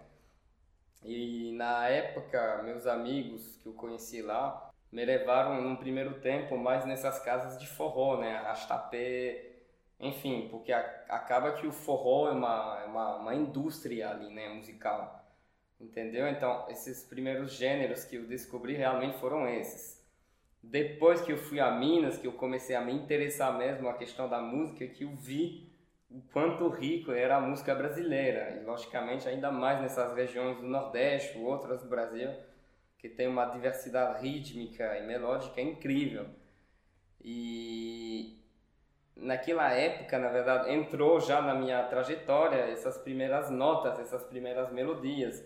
E 1.03 1.53
na 1.53 1.89
época, 1.89 2.63
meus 2.63 2.87
amigos 2.87 3.57
que 3.63 3.67
eu 3.67 3.73
conheci 3.73 4.23
lá 4.23 4.71
me 4.93 5.05
levaram 5.05 5.63
num 5.63 5.77
primeiro 5.77 6.21
tempo 6.21 6.57
mais 6.59 6.85
nessas 6.85 7.19
casas 7.21 7.59
de 7.59 7.67
forró, 7.67 8.19
né? 8.19 8.37
Arrastapé, 8.37 9.51
enfim, 9.99 10.49
porque 10.51 10.73
a, 10.73 10.81
acaba 11.09 11.53
que 11.53 11.67
o 11.67 11.73
forró 11.73 12.29
é 12.29 12.33
uma, 12.33 12.81
é 12.83 12.87
uma, 12.87 13.17
uma 13.17 13.35
indústria 13.35 14.11
ali, 14.11 14.29
né? 14.33 14.49
Musical, 14.49 15.25
entendeu? 15.81 16.29
Então, 16.29 16.67
esses 16.69 17.05
primeiros 17.05 17.53
gêneros 17.53 18.05
que 18.05 18.17
eu 18.17 18.27
descobri 18.27 18.75
realmente 18.75 19.19
foram 19.19 19.49
esses. 19.49 20.01
Depois 20.63 21.23
que 21.23 21.33
eu 21.33 21.39
fui 21.39 21.61
a 21.61 21.71
Minas, 21.71 22.19
que 22.19 22.27
eu 22.27 22.33
comecei 22.33 22.77
a 22.77 22.81
me 22.81 22.93
interessar 22.93 23.57
mesmo 23.57 23.89
a 23.89 23.95
questão 23.95 24.29
da 24.29 24.41
música, 24.41 24.87
que 24.87 25.05
eu 25.05 25.15
vi 25.17 25.70
o 26.11 26.21
quanto 26.33 26.69
rico 26.69 27.13
era 27.13 27.37
a 27.37 27.41
música 27.41 27.75
brasileira 27.75 28.59
e 28.61 28.65
logicamente 28.65 29.29
ainda 29.29 29.51
mais 29.53 29.81
nessas 29.81 30.13
regiões 30.15 30.57
do 30.57 30.67
Nordeste 30.67 31.39
ou 31.39 31.45
outras 31.45 31.83
do 31.83 31.89
Brasil 31.89 32.31
que 32.99 33.09
tem 33.09 33.29
uma 33.29 33.47
diversidade 33.47 34.21
rítmica 34.21 34.99
e 34.99 35.07
melódica 35.07 35.61
incrível. 35.61 36.27
E 37.23 38.39
naquela 39.17 39.73
época 39.73 40.19
na 40.19 40.29
verdade 40.29 40.73
entrou 40.73 41.21
já 41.21 41.41
na 41.41 41.55
minha 41.55 41.83
trajetória 41.85 42.57
essas 42.57 42.99
primeiras 42.99 43.49
notas 43.49 44.01
essas 44.01 44.25
primeiras 44.25 44.73
melodias. 44.73 45.45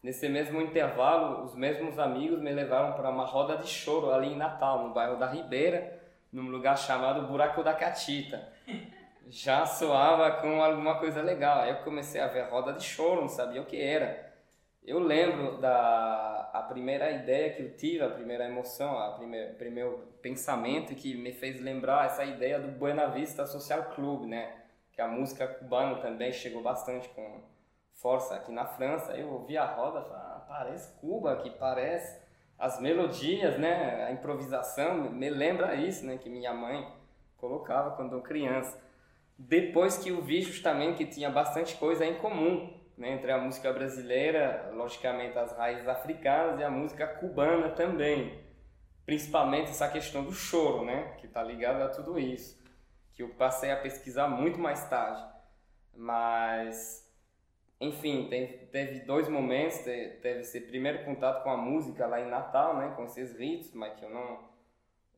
Nesse 0.00 0.28
mesmo 0.28 0.60
intervalo 0.60 1.44
os 1.44 1.56
mesmos 1.56 1.98
amigos 1.98 2.40
me 2.40 2.52
levaram 2.52 2.92
para 2.92 3.10
uma 3.10 3.24
roda 3.24 3.56
de 3.56 3.66
choro 3.66 4.12
ali 4.12 4.28
em 4.28 4.36
Natal 4.36 4.86
no 4.86 4.94
bairro 4.94 5.18
da 5.18 5.26
Ribeira 5.26 6.00
num 6.32 6.50
lugar 6.50 6.78
chamado 6.78 7.26
Buraco 7.26 7.64
da 7.64 7.74
Catita 7.74 8.53
já 9.28 9.66
soava 9.66 10.30
com 10.40 10.62
alguma 10.62 10.98
coisa 10.98 11.22
legal. 11.22 11.60
Aí 11.60 11.70
eu 11.70 11.76
comecei 11.78 12.20
a 12.20 12.26
ver 12.26 12.48
roda 12.48 12.72
de 12.72 12.84
choro, 12.84 13.22
não 13.22 13.28
sabia 13.28 13.60
o 13.60 13.66
que 13.66 13.80
era. 13.80 14.32
Eu 14.82 14.98
lembro 14.98 15.58
da 15.58 16.50
a 16.52 16.62
primeira 16.62 17.10
ideia 17.10 17.52
que 17.52 17.62
eu 17.62 17.76
tive, 17.76 18.04
a 18.04 18.10
primeira 18.10 18.44
emoção, 18.44 18.96
a 18.98 19.12
primeiro, 19.12 19.54
primeiro 19.54 19.98
pensamento 20.22 20.94
que 20.94 21.16
me 21.16 21.32
fez 21.32 21.60
lembrar 21.60 22.06
essa 22.06 22.24
ideia 22.24 22.60
do 22.60 22.68
Buena 22.68 23.06
Vista 23.06 23.44
Social 23.46 23.90
Club, 23.94 24.26
né? 24.26 24.54
Que 24.92 25.00
a 25.00 25.08
música 25.08 25.48
cubana 25.48 25.96
também 25.96 26.32
chegou 26.32 26.62
bastante 26.62 27.08
com 27.08 27.40
força 27.94 28.36
aqui 28.36 28.52
na 28.52 28.66
França. 28.66 29.16
Eu 29.16 29.32
ouvi 29.32 29.56
a 29.56 29.64
roda 29.64 30.02
falei, 30.02 30.22
ah, 30.22 30.44
parece 30.46 30.92
Cuba, 31.00 31.36
que 31.36 31.50
parece 31.50 32.22
as 32.58 32.78
melodias, 32.78 33.58
né? 33.58 34.04
A 34.04 34.12
improvisação 34.12 35.10
me 35.10 35.30
lembra 35.30 35.74
isso, 35.74 36.06
né? 36.06 36.18
Que 36.18 36.28
minha 36.28 36.52
mãe 36.52 36.86
colocava 37.36 37.96
quando 37.96 38.20
criança 38.20 38.83
depois 39.38 39.98
que 39.98 40.10
eu 40.10 40.22
vi 40.22 40.42
justamente 40.42 40.98
que 40.98 41.06
tinha 41.06 41.30
bastante 41.30 41.76
coisa 41.76 42.04
em 42.04 42.14
comum 42.14 42.84
né, 42.96 43.12
entre 43.12 43.30
a 43.32 43.38
música 43.38 43.72
brasileira, 43.72 44.70
logicamente 44.74 45.38
as 45.38 45.52
raízes 45.52 45.88
africanas, 45.88 46.60
e 46.60 46.64
a 46.64 46.70
música 46.70 47.06
cubana 47.06 47.70
também. 47.70 48.42
Principalmente 49.04 49.70
essa 49.70 49.88
questão 49.88 50.24
do 50.24 50.32
choro, 50.32 50.84
né, 50.84 51.14
que 51.18 51.26
está 51.26 51.42
ligada 51.42 51.84
a 51.84 51.88
tudo 51.88 52.18
isso, 52.18 52.62
que 53.12 53.22
eu 53.22 53.28
passei 53.30 53.70
a 53.70 53.76
pesquisar 53.76 54.28
muito 54.28 54.58
mais 54.58 54.88
tarde. 54.88 55.22
Mas, 55.96 57.04
enfim, 57.80 58.28
teve, 58.28 58.66
teve 58.66 59.00
dois 59.00 59.28
momentos, 59.28 59.78
teve 59.78 60.40
esse 60.40 60.60
primeiro 60.60 61.04
contato 61.04 61.42
com 61.42 61.50
a 61.50 61.56
música 61.56 62.06
lá 62.06 62.20
em 62.20 62.28
Natal, 62.28 62.76
né, 62.76 62.92
com 62.96 63.04
esses 63.04 63.36
ritos, 63.38 63.72
mas 63.74 63.94
que 63.94 64.04
eu 64.04 64.10
não 64.10 64.53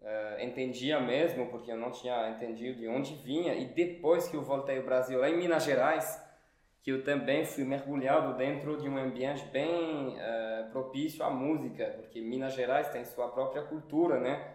uh, 0.03 0.41
entendia 0.41 1.01
mesmo, 1.01 1.47
porque 1.47 1.71
eu 1.71 1.77
não 1.77 1.91
tinha 1.91 2.31
entendido 2.31 2.79
de 2.79 2.89
onde 2.89 3.15
vinha. 3.17 3.55
E 3.55 3.67
depois 3.67 4.29
que 4.29 4.37
eu 4.37 4.43
voltei 4.43 4.79
ao 4.79 4.85
Brasil, 4.85 5.21
lá 5.21 5.29
em 5.29 5.37
Minas 5.37 5.65
Gerais, 5.65 6.25
que 6.83 6.93
eu 6.93 7.03
também 7.03 7.45
fui 7.45 7.65
mergulhado 7.65 8.37
dentro 8.37 8.77
de 8.77 8.89
um 8.89 8.97
ambiente 8.97 9.45
bem 9.47 10.17
uh, 10.17 10.71
propício 10.71 11.25
à 11.25 11.31
música, 11.31 11.87
porque 11.97 12.21
Minas 12.21 12.55
Gerais 12.55 12.89
tem 12.91 13.05
sua 13.05 13.29
própria 13.29 13.63
cultura, 13.63 14.21
né? 14.21 14.53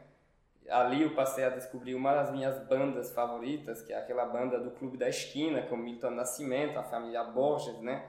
Ali 0.69 1.01
eu 1.01 1.13
passei 1.13 1.43
a 1.43 1.49
descobrir 1.49 1.95
uma 1.95 2.13
das 2.13 2.31
minhas 2.31 2.57
bandas 2.67 3.13
favoritas, 3.13 3.81
que 3.81 3.91
é 3.91 3.97
aquela 3.97 4.25
banda 4.25 4.59
do 4.59 4.71
Clube 4.71 4.95
da 4.95 5.09
Esquina, 5.09 5.63
com 5.63 5.75
Milton 5.75 6.11
Nascimento, 6.11 6.77
a 6.77 6.83
família 6.83 7.23
Borges, 7.23 7.77
né? 7.79 8.05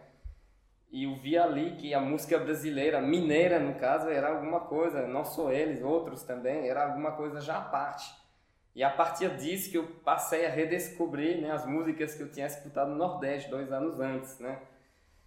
E 0.93 1.05
eu 1.05 1.15
vi 1.15 1.39
ali 1.39 1.75
que 1.77 1.95
a 1.95 2.01
música 2.01 2.39
brasileira, 2.39 3.01
mineira 3.01 3.59
no 3.59 3.75
caso, 3.77 4.11
era 4.11 4.29
alguma 4.29 4.61
coisa, 4.61 5.09
não 5.09 5.25
só 5.25 5.51
eles, 5.51 5.83
outros 5.83 6.23
também, 6.23 6.69
era 6.69 6.87
alguma 6.87 7.13
coisa 7.13 7.41
já 7.41 7.57
à 7.57 7.63
parte. 7.63 8.13
E 8.75 8.85
a 8.85 8.91
partir 8.91 9.35
disso 9.37 9.71
que 9.71 9.79
eu 9.79 9.87
passei 10.05 10.45
a 10.45 10.51
redescobrir 10.51 11.41
né, 11.41 11.51
as 11.51 11.65
músicas 11.65 12.15
que 12.15 12.23
eu 12.23 12.31
tinha 12.31 12.47
escutado 12.47 12.91
no 12.91 12.97
Nordeste 12.97 13.51
dois 13.51 13.73
anos 13.73 13.99
antes, 14.01 14.39
né? 14.39 14.61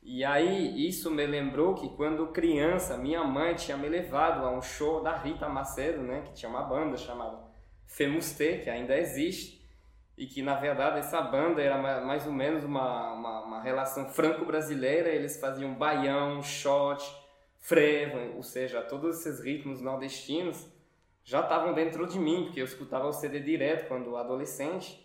E 0.04 0.24
aí 0.24 0.88
isso 0.88 1.10
me 1.10 1.26
lembrou 1.26 1.74
que 1.74 1.90
quando 1.96 2.28
criança, 2.28 2.96
minha 2.96 3.24
mãe 3.24 3.56
tinha 3.56 3.76
me 3.76 3.90
levado 3.90 4.46
a 4.46 4.52
um 4.52 4.62
show 4.62 5.02
da 5.02 5.18
Rita 5.18 5.50
Macedo, 5.50 6.04
né? 6.04 6.22
Que 6.22 6.34
tinha 6.34 6.50
uma 6.50 6.62
banda 6.62 6.96
chamada 6.96 7.40
Femuste, 7.88 8.62
que 8.64 8.70
ainda 8.70 8.96
existe 8.96 9.65
e 10.18 10.26
que 10.26 10.42
na 10.42 10.56
verdade 10.56 11.00
essa 11.00 11.22
banda 11.22 11.62
era 11.62 11.78
mais 12.02 12.26
ou 12.26 12.32
menos 12.32 12.64
uma, 12.64 13.14
uma, 13.14 13.44
uma 13.44 13.62
relação 13.62 14.10
franco-brasileira, 14.10 15.10
eles 15.10 15.40
faziam 15.40 15.74
baião, 15.74 16.42
shot, 16.42 17.04
frevo, 17.60 18.36
ou 18.38 18.44
seja, 18.44 18.82
todos 18.82 19.20
esses 19.20 19.44
ritmos 19.44 19.82
nordestinos 19.82 20.68
já 21.24 21.42
estavam 21.42 21.74
dentro 21.74 22.08
de 22.08 22.20
mim, 22.20 22.44
porque 22.46 22.62
eu 22.62 22.66
escutava 22.66 23.08
o 23.08 23.12
CD 23.12 23.40
direto 23.40 23.88
quando 23.88 24.16
adolescente, 24.16 25.04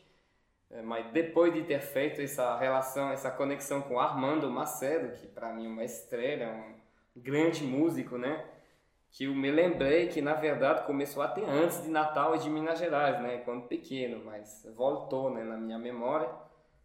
é, 0.70 0.82
mas 0.82 1.10
depois 1.10 1.52
de 1.52 1.62
ter 1.62 1.80
feito 1.80 2.20
essa 2.20 2.56
relação, 2.58 3.10
essa 3.10 3.30
conexão 3.30 3.80
com 3.80 3.98
Armando 3.98 4.48
Macedo, 4.50 5.16
que 5.16 5.26
para 5.26 5.52
mim 5.52 5.66
é 5.66 5.68
uma 5.68 5.84
estrela, 5.84 6.52
um 7.16 7.20
grande 7.20 7.64
músico, 7.64 8.18
né? 8.18 8.44
Que 9.12 9.24
eu 9.24 9.34
me 9.34 9.50
lembrei 9.50 10.08
que 10.08 10.22
na 10.22 10.34
verdade 10.34 10.86
começou 10.86 11.22
até 11.22 11.44
antes 11.44 11.82
de 11.82 11.88
Natal 11.88 12.36
e 12.36 12.38
de 12.38 12.48
Minas 12.48 12.78
Gerais, 12.78 13.20
né, 13.20 13.38
quando 13.38 13.66
pequeno, 13.66 14.24
mas 14.24 14.66
voltou, 14.76 15.30
né, 15.30 15.42
na 15.42 15.56
minha 15.56 15.78
memória. 15.78 16.30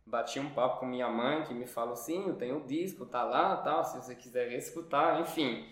Bati 0.07 0.39
um 0.39 0.53
papo 0.53 0.79
com 0.79 0.85
minha 0.85 1.09
mãe 1.09 1.43
que 1.43 1.53
me 1.53 1.65
falou 1.65 1.95
sim, 1.95 2.27
eu 2.27 2.35
tenho 2.35 2.57
o 2.57 2.67
disco, 2.67 3.05
tá 3.05 3.23
lá, 3.23 3.57
tal, 3.57 3.83
se 3.83 3.97
você 3.97 4.15
quiser 4.15 4.51
escutar, 4.53 5.19
enfim. 5.19 5.67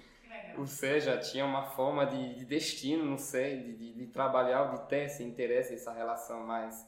Ou 0.55 0.65
seja, 0.67 1.17
tinha 1.17 1.45
uma 1.45 1.63
forma 1.63 2.05
de, 2.05 2.35
de 2.35 2.45
destino, 2.45 3.03
não 3.03 3.17
sei, 3.17 3.59
de, 3.59 3.75
de, 3.75 3.93
de, 3.93 4.07
trabalhar, 4.07 4.75
de 4.75 4.87
ter 4.87 5.05
esse 5.05 5.23
interesse, 5.23 5.73
essa 5.73 5.91
relação 5.91 6.45
mais 6.45 6.81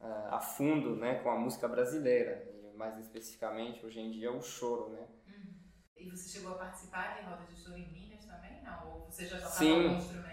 uh, 0.00 0.34
a 0.34 0.40
fundo, 0.40 0.96
né, 0.96 1.16
com 1.16 1.30
a 1.30 1.36
música 1.36 1.68
brasileira, 1.68 2.48
e 2.52 2.76
mais 2.76 2.98
especificamente 2.98 3.84
hoje 3.84 4.00
em 4.00 4.10
dia 4.10 4.32
o 4.32 4.42
choro, 4.42 4.90
né. 4.90 5.06
Uhum. 5.26 5.54
E 5.96 6.10
você 6.10 6.28
chegou 6.28 6.52
a 6.54 6.58
participar 6.58 7.16
de 7.16 7.22
roda 7.22 7.44
de 7.44 7.56
choro 7.56 7.76
em 7.76 7.88
Minas? 8.36 8.84
Ou 8.84 9.06
você 9.08 9.26
já 9.26 9.36
tocava 9.36 9.54
Sim. 9.54 9.84
algum 9.84 9.96
instrumento? 9.96 10.28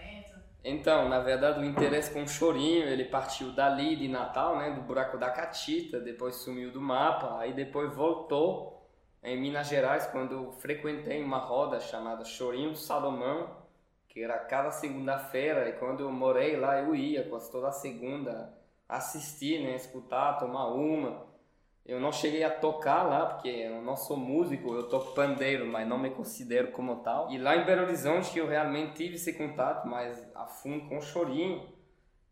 Então, 0.64 1.08
na 1.08 1.20
verdade, 1.20 1.60
o 1.60 1.64
interesse 1.64 2.12
com 2.12 2.24
o 2.24 2.28
chorinho, 2.28 2.88
ele 2.88 3.04
partiu 3.04 3.52
dali 3.52 3.94
de 3.94 4.08
Natal, 4.08 4.58
né, 4.58 4.72
do 4.72 4.80
buraco 4.80 5.16
da 5.16 5.30
Catita, 5.30 6.00
depois 6.00 6.36
sumiu 6.36 6.72
do 6.72 6.80
mapa, 6.80 7.38
aí 7.38 7.52
depois 7.52 7.94
voltou 7.94 8.84
em 9.22 9.40
Minas 9.40 9.68
Gerais, 9.68 10.06
quando 10.06 10.52
frequentei 10.52 11.22
uma 11.22 11.38
roda 11.38 11.78
chamada 11.80 12.24
Chorinho 12.24 12.70
do 12.70 12.78
Salomão, 12.78 13.56
que 14.08 14.22
era 14.22 14.38
cada 14.38 14.70
segunda-feira, 14.70 15.68
e 15.68 15.72
quando 15.74 16.00
eu 16.00 16.10
morei 16.10 16.56
lá, 16.56 16.80
eu 16.80 16.94
ia 16.94 17.28
quase 17.28 17.50
toda 17.50 17.70
segunda 17.70 18.52
assistir, 18.88 19.62
né, 19.62 19.74
escutar, 19.74 20.38
tomar 20.38 20.68
uma. 20.68 21.25
Eu 21.86 22.00
não 22.00 22.10
cheguei 22.10 22.42
a 22.42 22.50
tocar 22.50 23.04
lá, 23.04 23.26
porque 23.26 23.48
eu 23.48 23.80
não 23.80 23.94
sou 23.94 24.16
músico, 24.16 24.74
eu 24.74 24.88
toco 24.88 25.14
pandeiro, 25.14 25.64
mas 25.66 25.86
não 25.86 25.96
me 25.96 26.10
considero 26.10 26.72
como 26.72 26.96
tal. 26.96 27.30
E 27.30 27.38
lá 27.38 27.56
em 27.56 27.64
Belo 27.64 27.82
Horizonte 27.82 28.36
eu 28.36 28.48
realmente 28.48 28.94
tive 28.94 29.14
esse 29.14 29.32
contato 29.34 29.86
mais 29.86 30.28
a 30.34 30.46
fundo 30.46 30.88
com 30.88 30.98
o 30.98 31.02
chorinho, 31.02 31.64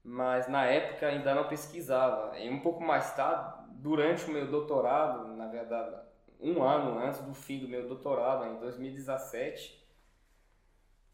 mas 0.03 0.49
na 0.49 0.65
época 0.67 1.07
ainda 1.07 1.35
não 1.37 1.47
pesquisava. 1.47 2.37
E 2.37 2.51
um 2.51 2.61
pouco 2.61 2.83
mais 2.83 3.15
tarde, 3.15 3.65
durante 3.75 4.29
o 4.29 4.33
meu 4.33 4.51
doutorado, 4.51 5.29
na 5.37 5.47
verdade, 5.47 5.95
um 6.41 6.61
ano 6.61 6.99
antes 6.99 7.21
do 7.21 7.33
fim 7.33 7.61
do 7.61 7.69
meu 7.69 7.87
doutorado, 7.87 8.47
em 8.47 8.59
2017, 8.59 9.84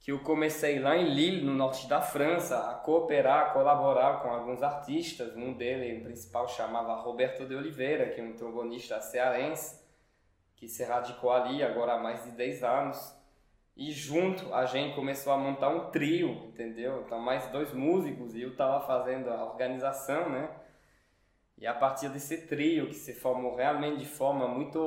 que 0.00 0.10
eu 0.10 0.18
comecei 0.20 0.78
lá 0.78 0.96
em 0.96 1.12
Lille, 1.14 1.44
no 1.44 1.52
norte 1.52 1.86
da 1.86 2.00
França, 2.00 2.70
a 2.70 2.74
cooperar, 2.74 3.48
a 3.48 3.50
colaborar 3.50 4.22
com 4.22 4.30
alguns 4.30 4.62
artistas. 4.62 5.36
Um 5.36 5.52
deles, 5.52 6.00
o 6.00 6.04
principal, 6.04 6.48
chamava 6.48 6.94
Roberto 6.94 7.46
de 7.46 7.54
Oliveira, 7.54 8.08
que 8.08 8.18
é 8.18 8.24
um 8.24 8.32
trombonista 8.32 8.98
cearense, 8.98 9.78
que 10.56 10.66
se 10.66 10.82
radicou 10.84 11.30
ali 11.30 11.62
agora 11.62 11.94
há 11.94 11.98
mais 11.98 12.24
de 12.24 12.30
10 12.30 12.64
anos. 12.64 13.14
E 13.76 13.92
junto 13.92 14.54
a 14.54 14.64
gente 14.64 14.94
começou 14.94 15.34
a 15.34 15.36
montar 15.36 15.68
um 15.68 15.90
trio, 15.90 16.30
entendeu? 16.46 17.02
Então, 17.04 17.18
mais 17.18 17.46
dois 17.48 17.72
músicos 17.74 18.34
e 18.34 18.40
eu 18.40 18.52
estava 18.52 18.86
fazendo 18.86 19.28
a 19.28 19.44
organização, 19.44 20.30
né? 20.30 20.48
E 21.58 21.66
a 21.66 21.74
partir 21.74 22.08
desse 22.08 22.46
trio 22.46 22.88
que 22.88 22.94
se 22.94 23.12
formou 23.12 23.54
realmente 23.54 23.98
de 23.98 24.06
forma 24.06 24.48
muito 24.48 24.80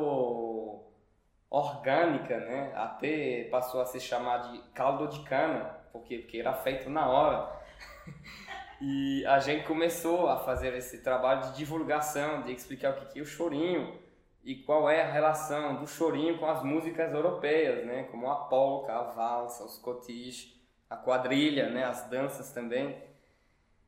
orgânica, 1.53 2.39
né? 2.39 2.73
Até 2.75 3.43
passou 3.43 3.79
a 3.79 3.85
se 3.85 3.99
chamar 3.99 4.39
de 4.39 4.57
caldo 4.73 5.07
de 5.07 5.23
cana, 5.23 5.65
porque, 5.91 6.17
porque 6.17 6.39
era 6.39 6.51
feito 6.51 6.89
na 6.89 7.07
hora. 7.07 7.47
e 8.81 9.23
a 9.27 9.37
gente 9.37 9.63
começou 9.67 10.27
a 10.27 10.39
fazer 10.39 10.73
esse 10.73 11.03
trabalho 11.03 11.51
de 11.51 11.57
divulgação, 11.57 12.41
de 12.41 12.51
explicar 12.51 12.89
o 12.89 13.05
que 13.05 13.19
é 13.19 13.21
o 13.21 13.25
chorinho 13.25 13.99
e 14.43 14.55
qual 14.55 14.89
é 14.89 15.03
a 15.03 15.11
relação 15.11 15.75
do 15.79 15.87
chorinho 15.87 16.39
com 16.39 16.47
as 16.47 16.63
músicas 16.63 17.13
europeias, 17.13 17.85
né? 17.85 18.03
Como 18.05 18.27
a 18.27 18.35
polca, 18.45 18.91
a 18.91 19.03
valsa, 19.03 19.63
os 19.63 19.77
cotis, 19.77 20.59
a 20.89 20.97
quadrilha, 20.97 21.69
né? 21.69 21.85
As 21.85 22.09
danças 22.09 22.51
também. 22.51 22.97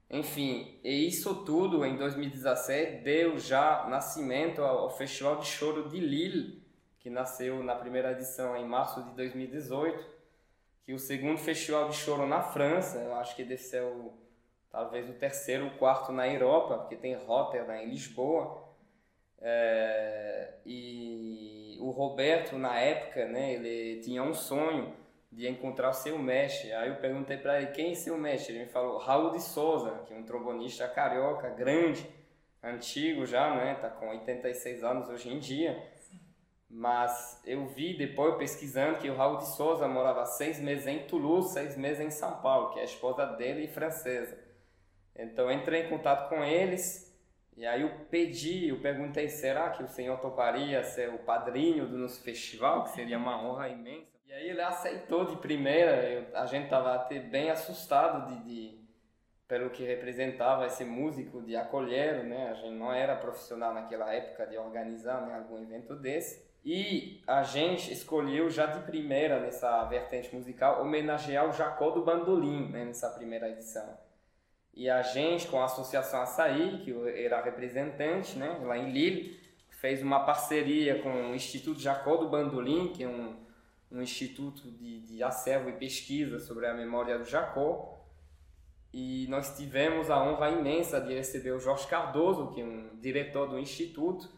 Enfim, 0.07 0.79
e 0.83 1.07
isso 1.07 1.43
tudo 1.43 1.83
em 1.83 1.97
2017 1.97 3.03
deu 3.03 3.39
já 3.39 3.87
nascimento 3.89 4.61
ao 4.61 4.87
Festival 4.91 5.37
de 5.37 5.47
Choro 5.47 5.89
de 5.89 5.99
Lille, 5.99 6.64
que 7.05 7.09
nasceu 7.11 7.61
na 7.61 7.75
primeira 7.75 8.13
edição 8.13 8.57
em 8.57 8.65
março 8.65 9.03
de 9.03 9.11
2018, 9.11 10.03
que 10.83 10.91
o 10.91 10.97
segundo 10.97 11.37
festival 11.37 11.87
de 11.87 11.95
choro 11.95 12.25
na 12.25 12.41
França, 12.41 12.97
eu 12.97 13.13
acho 13.13 13.35
que 13.35 13.43
deve 13.43 13.61
ser 13.61 13.83
o, 13.83 14.11
talvez 14.71 15.07
o 15.07 15.13
terceiro 15.13 15.65
ou 15.65 15.71
quarto 15.73 16.11
na 16.11 16.27
Europa, 16.27 16.79
porque 16.79 16.95
tem 16.95 17.13
Rotterdam 17.13 17.75
em 17.75 17.91
Lisboa. 17.91 18.73
É, 19.39 20.53
e 20.65 21.77
o 21.79 21.91
Roberto, 21.91 22.57
na 22.57 22.79
época, 22.79 23.27
né, 23.27 23.53
ele 23.53 24.01
tinha 24.01 24.23
um 24.23 24.33
sonho 24.33 24.91
de 25.31 25.47
encontrar 25.47 25.91
o 25.91 25.93
seu 25.93 26.17
mestre. 26.17 26.73
Aí 26.73 26.89
eu 26.89 26.95
perguntei 26.95 27.37
para 27.37 27.61
ele 27.61 27.67
quem 27.67 27.91
é 27.91 27.93
seu 27.93 28.17
mestre. 28.17 28.55
Ele 28.55 28.63
me 28.63 28.71
falou 28.71 28.97
Raul 28.97 29.29
de 29.29 29.43
Souza, 29.43 29.91
que 30.07 30.13
é 30.15 30.17
um 30.17 30.23
trombonista 30.23 30.87
carioca, 30.87 31.51
grande, 31.51 32.09
antigo 32.63 33.27
já, 33.27 33.53
né? 33.53 33.75
Tá 33.75 33.91
com 33.91 34.09
86 34.09 34.83
anos 34.83 35.07
hoje 35.07 35.31
em 35.31 35.37
dia. 35.37 35.93
Mas 36.77 37.41
eu 37.45 37.65
vi 37.67 37.97
depois 37.97 38.35
pesquisando 38.35 38.99
que 38.99 39.09
o 39.09 39.15
Raul 39.15 39.37
de 39.37 39.55
Souza 39.55 39.87
morava 39.87 40.25
seis 40.25 40.59
meses 40.59 40.85
em 40.85 41.07
Toulouse, 41.07 41.53
seis 41.53 41.77
meses 41.77 42.05
em 42.05 42.09
São 42.09 42.41
Paulo, 42.41 42.73
que 42.73 42.79
é 42.79 42.81
a 42.81 42.85
esposa 42.85 43.25
dele 43.25 43.63
e 43.63 43.67
francesa. 43.69 44.37
Então 45.15 45.49
entrei 45.49 45.83
em 45.83 45.89
contato 45.89 46.27
com 46.27 46.43
eles 46.43 47.17
e 47.55 47.65
aí 47.65 47.81
eu 47.81 47.89
pedi, 48.11 48.67
eu 48.67 48.81
perguntei, 48.81 49.29
será 49.29 49.69
que 49.69 49.83
o 49.83 49.87
senhor 49.87 50.19
toparia 50.19 50.83
ser 50.83 51.13
o 51.13 51.19
padrinho 51.19 51.87
do 51.87 51.97
nosso 51.97 52.21
festival, 52.21 52.83
que 52.83 52.89
seria 52.89 53.17
uma 53.17 53.41
honra 53.41 53.69
imensa? 53.69 54.11
E 54.27 54.33
aí 54.33 54.49
ele 54.49 54.61
aceitou 54.61 55.23
de 55.23 55.37
primeira, 55.37 56.03
eu, 56.09 56.35
a 56.35 56.45
gente 56.45 56.65
estava 56.65 56.93
até 56.93 57.19
bem 57.19 57.49
assustado 57.49 58.27
de, 58.27 58.43
de, 58.43 58.85
pelo 59.47 59.69
que 59.69 59.85
representava 59.85 60.65
esse 60.65 60.83
músico 60.83 61.41
de 61.41 61.55
acolher, 61.55 62.25
né? 62.25 62.49
A 62.49 62.53
gente 62.55 62.75
não 62.75 62.91
era 62.91 63.15
profissional 63.15 63.73
naquela 63.73 64.13
época 64.13 64.45
de 64.45 64.57
organizar 64.57 65.25
né, 65.25 65.35
algum 65.35 65.57
evento 65.63 65.95
desse. 65.95 66.44
E 66.65 67.21
a 67.27 67.43
gente 67.43 67.93
escolheu 67.93 68.49
já 68.49 68.65
de 68.65 68.83
primeira 68.87 69.39
nessa 69.39 69.83
vertente 69.85 70.35
musical 70.35 70.81
homenagear 70.81 71.47
o 71.47 71.53
Jacó 71.53 71.91
do 71.91 72.03
Bandolim, 72.03 72.69
né, 72.69 72.83
nessa 72.85 73.07
primeira 73.11 73.47
edição. 73.47 73.95
E 74.73 74.89
a 74.89 75.03
gente, 75.03 75.47
com 75.47 75.61
a 75.61 75.65
Associação 75.65 76.21
Açaí, 76.21 76.81
que 76.83 76.91
era 77.23 77.39
representante 77.43 78.35
né, 78.35 78.59
lá 78.63 78.75
em 78.79 78.91
Lille, 78.91 79.39
fez 79.69 80.01
uma 80.01 80.25
parceria 80.25 81.03
com 81.03 81.29
o 81.29 81.35
Instituto 81.35 81.79
Jacó 81.79 82.17
do 82.17 82.29
Bandolim, 82.29 82.91
que 82.91 83.03
é 83.03 83.07
um, 83.07 83.35
um 83.91 84.01
instituto 84.01 84.71
de, 84.71 85.01
de 85.01 85.21
acervo 85.21 85.69
e 85.69 85.73
pesquisa 85.73 86.39
sobre 86.39 86.65
a 86.65 86.73
memória 86.73 87.19
do 87.19 87.25
Jacó. 87.25 88.03
E 88.91 89.27
nós 89.29 89.55
tivemos 89.55 90.09
a 90.09 90.19
honra 90.23 90.49
imensa 90.49 90.99
de 90.99 91.13
receber 91.13 91.51
o 91.51 91.59
Jorge 91.59 91.85
Cardoso, 91.85 92.49
que 92.49 92.61
é 92.61 92.65
um 92.65 92.97
diretor 92.99 93.47
do 93.47 93.59
instituto, 93.59 94.29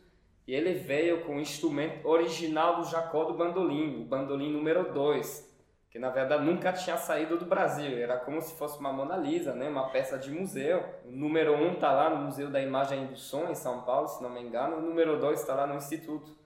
e 0.47 0.55
ele 0.55 0.73
veio 0.73 1.25
com 1.25 1.35
o 1.35 1.39
instrumento 1.41 2.07
original 2.07 2.77
do 2.77 2.85
Jacó 2.85 3.25
do 3.25 3.33
bandolim, 3.33 4.01
o 4.01 4.05
bandolim 4.05 4.49
número 4.49 4.93
2, 4.93 5.45
que 5.91 5.99
na 5.99 6.09
verdade 6.09 6.45
nunca 6.45 6.71
tinha 6.71 6.95
saído 6.95 7.37
do 7.37 7.45
Brasil, 7.45 7.97
era 7.97 8.17
como 8.17 8.41
se 8.41 8.55
fosse 8.55 8.79
uma 8.79 8.93
Mona 8.93 9.17
Lisa, 9.17 9.53
né? 9.53 9.67
uma 9.67 9.89
peça 9.89 10.17
de 10.17 10.31
museu. 10.31 10.83
O 11.05 11.11
número 11.11 11.53
1 11.53 11.61
um 11.61 11.73
está 11.73 11.91
lá 11.91 12.09
no 12.09 12.23
Museu 12.23 12.49
da 12.49 12.61
Imagem 12.61 13.03
e 13.03 13.07
do 13.07 13.17
Som, 13.17 13.49
em 13.49 13.55
São 13.55 13.81
Paulo, 13.81 14.07
se 14.07 14.23
não 14.23 14.29
me 14.29 14.41
engano, 14.41 14.77
o 14.77 14.81
número 14.81 15.19
2 15.19 15.39
está 15.39 15.53
lá 15.53 15.67
no 15.67 15.75
Instituto 15.75 16.37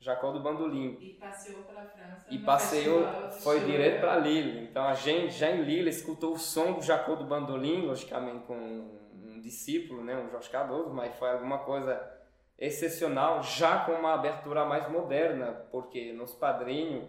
Jacó 0.00 0.32
do 0.32 0.40
Bandolim. 0.40 0.98
E 1.00 1.14
passeou 1.14 1.62
pela 1.62 1.82
França. 1.82 2.26
E 2.28 2.38
passeou, 2.38 3.06
foi 3.42 3.60
direto 3.60 4.00
para 4.00 4.18
Lille. 4.18 4.64
Então 4.64 4.84
a 4.84 4.94
gente 4.94 5.32
já 5.32 5.50
em 5.50 5.62
Lille 5.62 5.88
escutou 5.88 6.34
o 6.34 6.38
som 6.38 6.72
do 6.72 6.82
Jacó 6.82 7.14
do 7.14 7.24
Bandolim, 7.24 7.86
logicamente 7.86 8.44
com 8.46 8.54
um 8.54 9.40
discípulo, 9.40 10.02
né, 10.02 10.16
o 10.16 10.30
Jorge 10.30 10.50
Cardoso, 10.50 10.92
mas 10.92 11.14
foi 11.16 11.30
alguma 11.30 11.58
coisa 11.58 12.13
excepcional, 12.58 13.42
já 13.42 13.84
com 13.84 13.92
uma 13.92 14.14
abertura 14.14 14.64
mais 14.64 14.88
moderna, 14.88 15.52
porque 15.70 16.12
nos 16.12 16.32
padrinho 16.32 17.08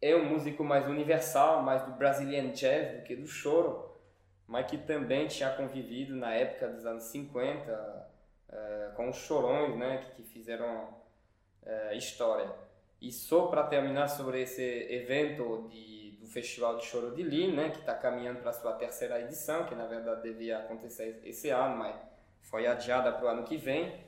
é 0.00 0.14
um 0.14 0.24
músico 0.24 0.64
mais 0.64 0.86
universal, 0.86 1.62
mais 1.62 1.82
do 1.82 1.92
Brazilian 1.92 2.50
Jazz 2.50 2.96
do 2.96 3.02
que 3.02 3.16
do 3.16 3.26
choro, 3.26 3.90
mas 4.46 4.66
que 4.66 4.78
também 4.78 5.26
tinha 5.26 5.50
convivido 5.50 6.14
na 6.14 6.32
época 6.32 6.68
dos 6.68 6.86
anos 6.86 7.04
50 7.04 7.72
uh, 7.72 8.06
eh, 8.48 8.92
com 8.94 9.08
os 9.08 9.16
chorões, 9.16 9.76
né, 9.76 9.98
que, 9.98 10.22
que 10.22 10.22
fizeram 10.22 10.84
uh, 11.64 11.94
história. 11.94 12.48
E 13.00 13.10
só 13.10 13.48
para 13.48 13.64
terminar 13.64 14.08
sobre 14.08 14.42
esse 14.42 14.62
evento 14.62 15.68
de, 15.68 16.16
do 16.20 16.26
Festival 16.26 16.76
de 16.78 16.84
Choro 16.84 17.14
de 17.14 17.22
Lille, 17.22 17.56
né, 17.56 17.70
que 17.70 17.80
está 17.80 17.94
caminhando 17.94 18.40
para 18.40 18.52
sua 18.52 18.72
terceira 18.74 19.20
edição, 19.20 19.66
que 19.66 19.74
na 19.74 19.86
verdade 19.86 20.22
devia 20.22 20.58
acontecer 20.58 21.20
esse 21.24 21.50
ano, 21.50 21.76
mas 21.76 21.96
foi 22.42 22.66
adiada 22.66 23.12
para 23.12 23.24
o 23.24 23.28
ano 23.28 23.42
que 23.42 23.56
vem 23.56 24.06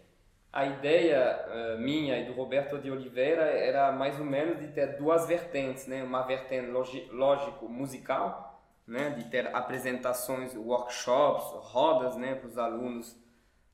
a 0.53 0.65
ideia 0.65 1.45
uh, 1.47 1.79
minha 1.79 2.19
e 2.19 2.25
do 2.25 2.33
Roberto 2.33 2.79
de 2.79 2.91
Oliveira 2.91 3.43
era 3.43 3.93
mais 3.93 4.19
ou 4.19 4.25
menos 4.25 4.59
de 4.59 4.69
ter 4.69 4.97
duas 4.97 5.27
vertentes, 5.27 5.87
né? 5.87 6.03
Uma 6.03 6.23
vertente 6.23 6.71
lógico 7.11 7.69
musical, 7.69 8.63
né? 8.87 9.11
De 9.11 9.25
ter 9.25 9.55
apresentações, 9.55 10.55
workshops, 10.57 11.71
rodas, 11.71 12.17
né? 12.17 12.35
Para 12.35 12.49
os 12.49 12.59
alunos 12.59 13.15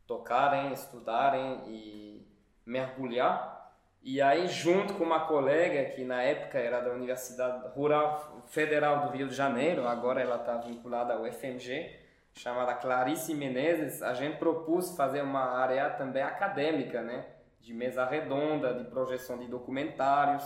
tocarem, 0.06 0.72
estudarem 0.72 1.62
e 1.68 2.26
mergulhar. 2.66 3.54
E 4.02 4.20
aí 4.20 4.48
junto 4.48 4.94
com 4.94 5.04
uma 5.04 5.20
colega 5.20 5.90
que 5.92 6.04
na 6.04 6.22
época 6.22 6.58
era 6.58 6.80
da 6.80 6.90
Universidade 6.90 7.68
Rural 7.68 8.42
Federal 8.48 9.06
do 9.06 9.16
Rio 9.16 9.28
de 9.28 9.34
Janeiro, 9.34 9.86
agora 9.86 10.20
ela 10.20 10.36
está 10.36 10.56
vinculada 10.58 11.14
ao 11.14 11.24
FMG 11.24 12.03
chamada 12.34 12.74
Clarice 12.74 13.32
Menezes, 13.34 14.02
a 14.02 14.12
gente 14.12 14.38
propôs 14.38 14.96
fazer 14.96 15.22
uma 15.22 15.56
área 15.56 15.88
também 15.90 16.22
acadêmica, 16.22 17.00
né? 17.00 17.26
De 17.60 17.72
mesa 17.72 18.04
redonda, 18.04 18.74
de 18.74 18.84
projeção 18.90 19.38
de 19.38 19.46
documentários, 19.46 20.44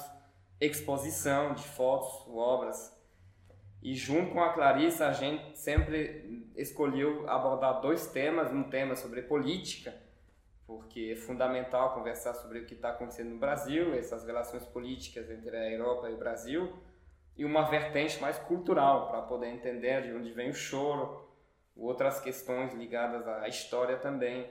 exposição 0.60 1.54
de 1.54 1.66
fotos, 1.66 2.28
obras. 2.28 2.96
E 3.82 3.94
junto 3.94 4.32
com 4.32 4.42
a 4.42 4.52
Clarice, 4.52 5.02
a 5.02 5.12
gente 5.12 5.58
sempre 5.58 6.52
escolheu 6.56 7.28
abordar 7.28 7.80
dois 7.80 8.06
temas, 8.08 8.52
um 8.52 8.64
tema 8.64 8.94
sobre 8.94 9.22
política, 9.22 9.94
porque 10.66 11.12
é 11.12 11.16
fundamental 11.16 11.94
conversar 11.94 12.34
sobre 12.34 12.60
o 12.60 12.66
que 12.66 12.74
está 12.74 12.90
acontecendo 12.90 13.30
no 13.30 13.38
Brasil, 13.38 13.94
essas 13.94 14.24
relações 14.24 14.66
políticas 14.66 15.30
entre 15.30 15.56
a 15.56 15.70
Europa 15.70 16.10
e 16.10 16.14
o 16.14 16.18
Brasil, 16.18 16.72
e 17.36 17.44
uma 17.44 17.62
vertente 17.62 18.20
mais 18.20 18.38
cultural, 18.38 19.08
para 19.08 19.22
poder 19.22 19.46
entender 19.46 20.02
de 20.02 20.12
onde 20.12 20.32
vem 20.32 20.50
o 20.50 20.54
choro, 20.54 21.27
outras 21.78 22.20
questões 22.20 22.74
ligadas 22.74 23.26
à 23.26 23.48
história 23.48 23.96
também. 23.96 24.50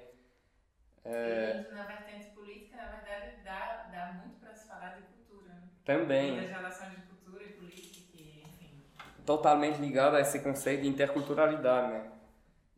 É... 1.04 1.66
E 1.70 1.74
na 1.74 1.84
vertente 1.84 2.32
política, 2.32 2.78
na 2.78 2.86
verdade, 2.88 3.44
dá, 3.44 3.90
dá 3.92 4.14
muito 4.14 4.40
para 4.40 4.54
se 4.54 4.68
falar 4.68 4.96
de 4.96 5.02
cultura. 5.04 5.54
Né? 5.54 5.70
Também. 5.86 6.38
E 6.38 6.42
das 6.42 6.50
relações 6.50 6.92
de 6.92 7.02
cultura 7.02 7.44
e 7.44 7.54
política, 7.54 8.00
e, 8.16 8.44
enfim. 8.46 8.84
Totalmente 9.26 9.80
ligado 9.80 10.16
a 10.16 10.22
esse 10.22 10.40
conceito 10.40 10.82
de 10.82 10.88
interculturalidade, 10.88 11.92
né? 11.92 12.12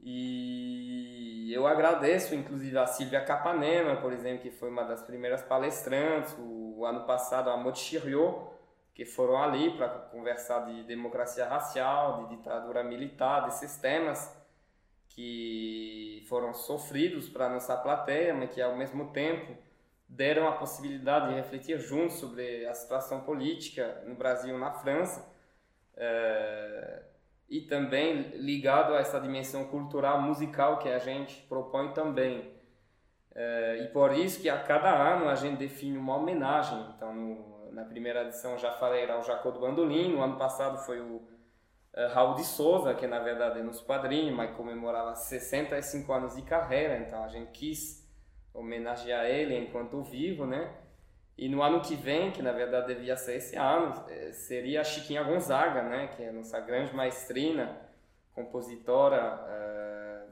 E 0.01 1.51
eu 1.53 1.67
agradeço, 1.67 2.33
inclusive, 2.33 2.77
a 2.77 2.87
Silvia 2.87 3.21
Capanema, 3.21 3.97
por 3.97 4.13
exemplo, 4.13 4.43
que 4.43 4.51
foi 4.51 4.69
uma 4.69 4.83
das 4.83 5.01
primeiras 5.01 5.41
palestrantes, 5.41 6.33
o, 6.39 6.85
ano 6.85 7.05
passado 7.05 7.49
a 7.49 7.57
Mochirio, 7.57 8.49
que 8.93 9.03
foram 9.03 9.41
ali 9.41 9.75
para 9.75 9.89
conversar 9.89 10.65
de 10.65 10.83
democracia 10.83 11.45
racial, 11.45 12.27
de 12.27 12.37
ditadura 12.37 12.83
militar, 12.83 13.41
desses 13.41 13.75
temas 13.77 14.38
que 15.19 16.23
foram 16.29 16.53
sofridos 16.53 17.27
para 17.27 17.49
nossa 17.49 17.75
plateia, 17.75 18.33
mas 18.33 18.51
que 18.51 18.61
ao 18.61 18.77
mesmo 18.77 19.11
tempo 19.11 19.53
deram 20.07 20.47
a 20.47 20.53
possibilidade 20.53 21.27
de 21.27 21.35
refletir 21.35 21.77
juntos 21.77 22.15
sobre 22.15 22.65
a 22.65 22.73
situação 22.73 23.19
política 23.19 24.01
no 24.07 24.15
Brasil 24.15 24.55
e 24.55 24.57
na 24.57 24.71
França. 24.71 25.29
É, 25.97 27.03
e 27.49 27.59
também 27.59 28.29
ligado 28.37 28.93
a 28.93 28.99
essa 28.99 29.19
dimensão 29.19 29.65
cultural 29.65 30.21
musical 30.21 30.79
que 30.79 30.87
a 30.87 30.99
gente 30.99 31.41
propõe 31.49 31.91
também. 31.91 32.53
É, 33.35 33.79
e 33.83 33.87
por 33.89 34.13
isso 34.13 34.41
que 34.41 34.47
a 34.47 34.63
cada 34.63 34.89
ano 34.89 35.27
a 35.27 35.35
gente 35.35 35.57
define 35.57 35.97
uma 35.97 36.15
homenagem. 36.15 36.79
Então, 36.95 37.13
no, 37.13 37.71
na 37.73 37.83
primeira 37.83 38.23
edição 38.23 38.57
já 38.57 38.71
falei 38.71 39.01
era 39.01 39.19
o 39.19 39.23
Jacó 39.23 39.51
do 39.51 39.59
Bandolim, 39.59 40.13
no 40.13 40.21
ano 40.21 40.37
passado 40.37 40.77
foi 40.77 41.01
o 41.01 41.27
uh, 41.93 42.13
Raul 42.13 42.35
de 42.35 42.43
Souza, 42.43 42.93
que 42.93 43.07
na 43.07 43.19
verdade 43.19 43.59
é 43.59 43.63
nosso 43.63 43.85
padrinho, 43.85 44.35
mas 44.35 44.55
comemorava 44.55 45.15
65 45.15 46.11
anos 46.11 46.35
de 46.35 46.41
carreira, 46.41 46.97
então 46.97 47.23
a 47.23 47.27
gente 47.27 47.51
quis 47.51 47.99
homenagear 48.53 49.25
ele 49.25 49.57
enquanto 49.57 50.01
vivo, 50.01 50.45
né? 50.45 50.73
E 51.37 51.47
no 51.47 51.61
ano 51.61 51.81
que 51.81 51.95
vem, 51.95 52.31
que 52.31 52.41
na 52.41 52.51
verdade 52.51 52.93
devia 52.93 53.15
ser 53.15 53.37
esse 53.37 53.55
ano, 53.55 54.05
eh, 54.09 54.33
seria 54.33 54.81
a 54.81 54.83
Chiquinha 54.83 55.23
Gonzaga, 55.23 55.83
né? 55.83 56.07
Que 56.07 56.23
é 56.23 56.31
nossa 56.31 56.59
grande 56.59 56.93
maestrina, 56.93 57.79
compositora, 58.33 59.35
uh, 59.35 60.31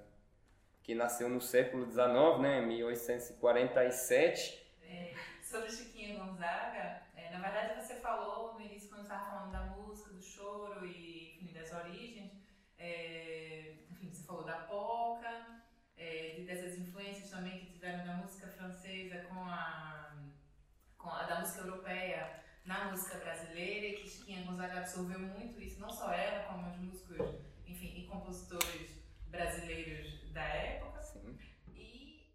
que 0.84 0.96
nasceu 0.96 1.30
no 1.30 1.40
século 1.40 1.86
XIX, 1.86 2.40
né? 2.42 2.62
1847. 2.62 4.66
É, 4.82 5.14
sobre 5.42 5.70
Chiquinha 5.70 6.18
Gonzaga, 6.18 7.04
é, 7.16 7.30
na 7.32 7.40
verdade 7.40 7.82
você 7.82 7.96
falou 7.96 8.54
no 8.54 8.62
início, 8.62 8.90
quando 8.90 9.04
estava 9.04 9.30
falando 9.30 9.52
da 9.52 9.62
música, 9.76 10.14
do 10.14 10.22
choro 10.22 10.86
e 10.86 11.38
enfim, 11.42 11.54
das 11.54 11.74
origens, 11.74 12.32
é, 12.78 13.74
enfim, 13.92 14.10
você 14.10 14.24
falou 14.24 14.44
da 14.44 14.60
polca, 14.60 15.58
é, 15.98 16.44
dessas 16.46 16.78
influências 16.78 17.30
também 17.30 17.60
que 17.60 17.74
tiveram 17.74 18.06
da 18.06 18.14
música 18.14 18.48
francesa 18.48 19.26
com 19.26 19.42
a, 19.42 20.16
com 20.97 20.97
a 20.97 20.97
da 21.08 21.40
música 21.40 21.62
europeia 21.62 22.44
na 22.66 22.92
música 22.92 23.18
brasileira 23.20 23.88
e 23.88 23.94
que 23.94 24.10
Chiquinha 24.10 24.46
Gonzaga 24.46 24.80
absorveu 24.80 25.20
muito 25.20 25.60
isso, 25.62 25.80
não 25.80 25.90
só 25.90 26.12
ela, 26.12 26.44
como 26.44 26.70
os 26.70 26.78
músicos, 26.78 27.18
enfim, 27.66 27.94
e 27.98 28.08
compositores 28.08 29.02
brasileiros 29.28 30.32
da 30.34 30.44
época. 30.44 31.02
Sim. 31.02 31.40
E 31.74 32.30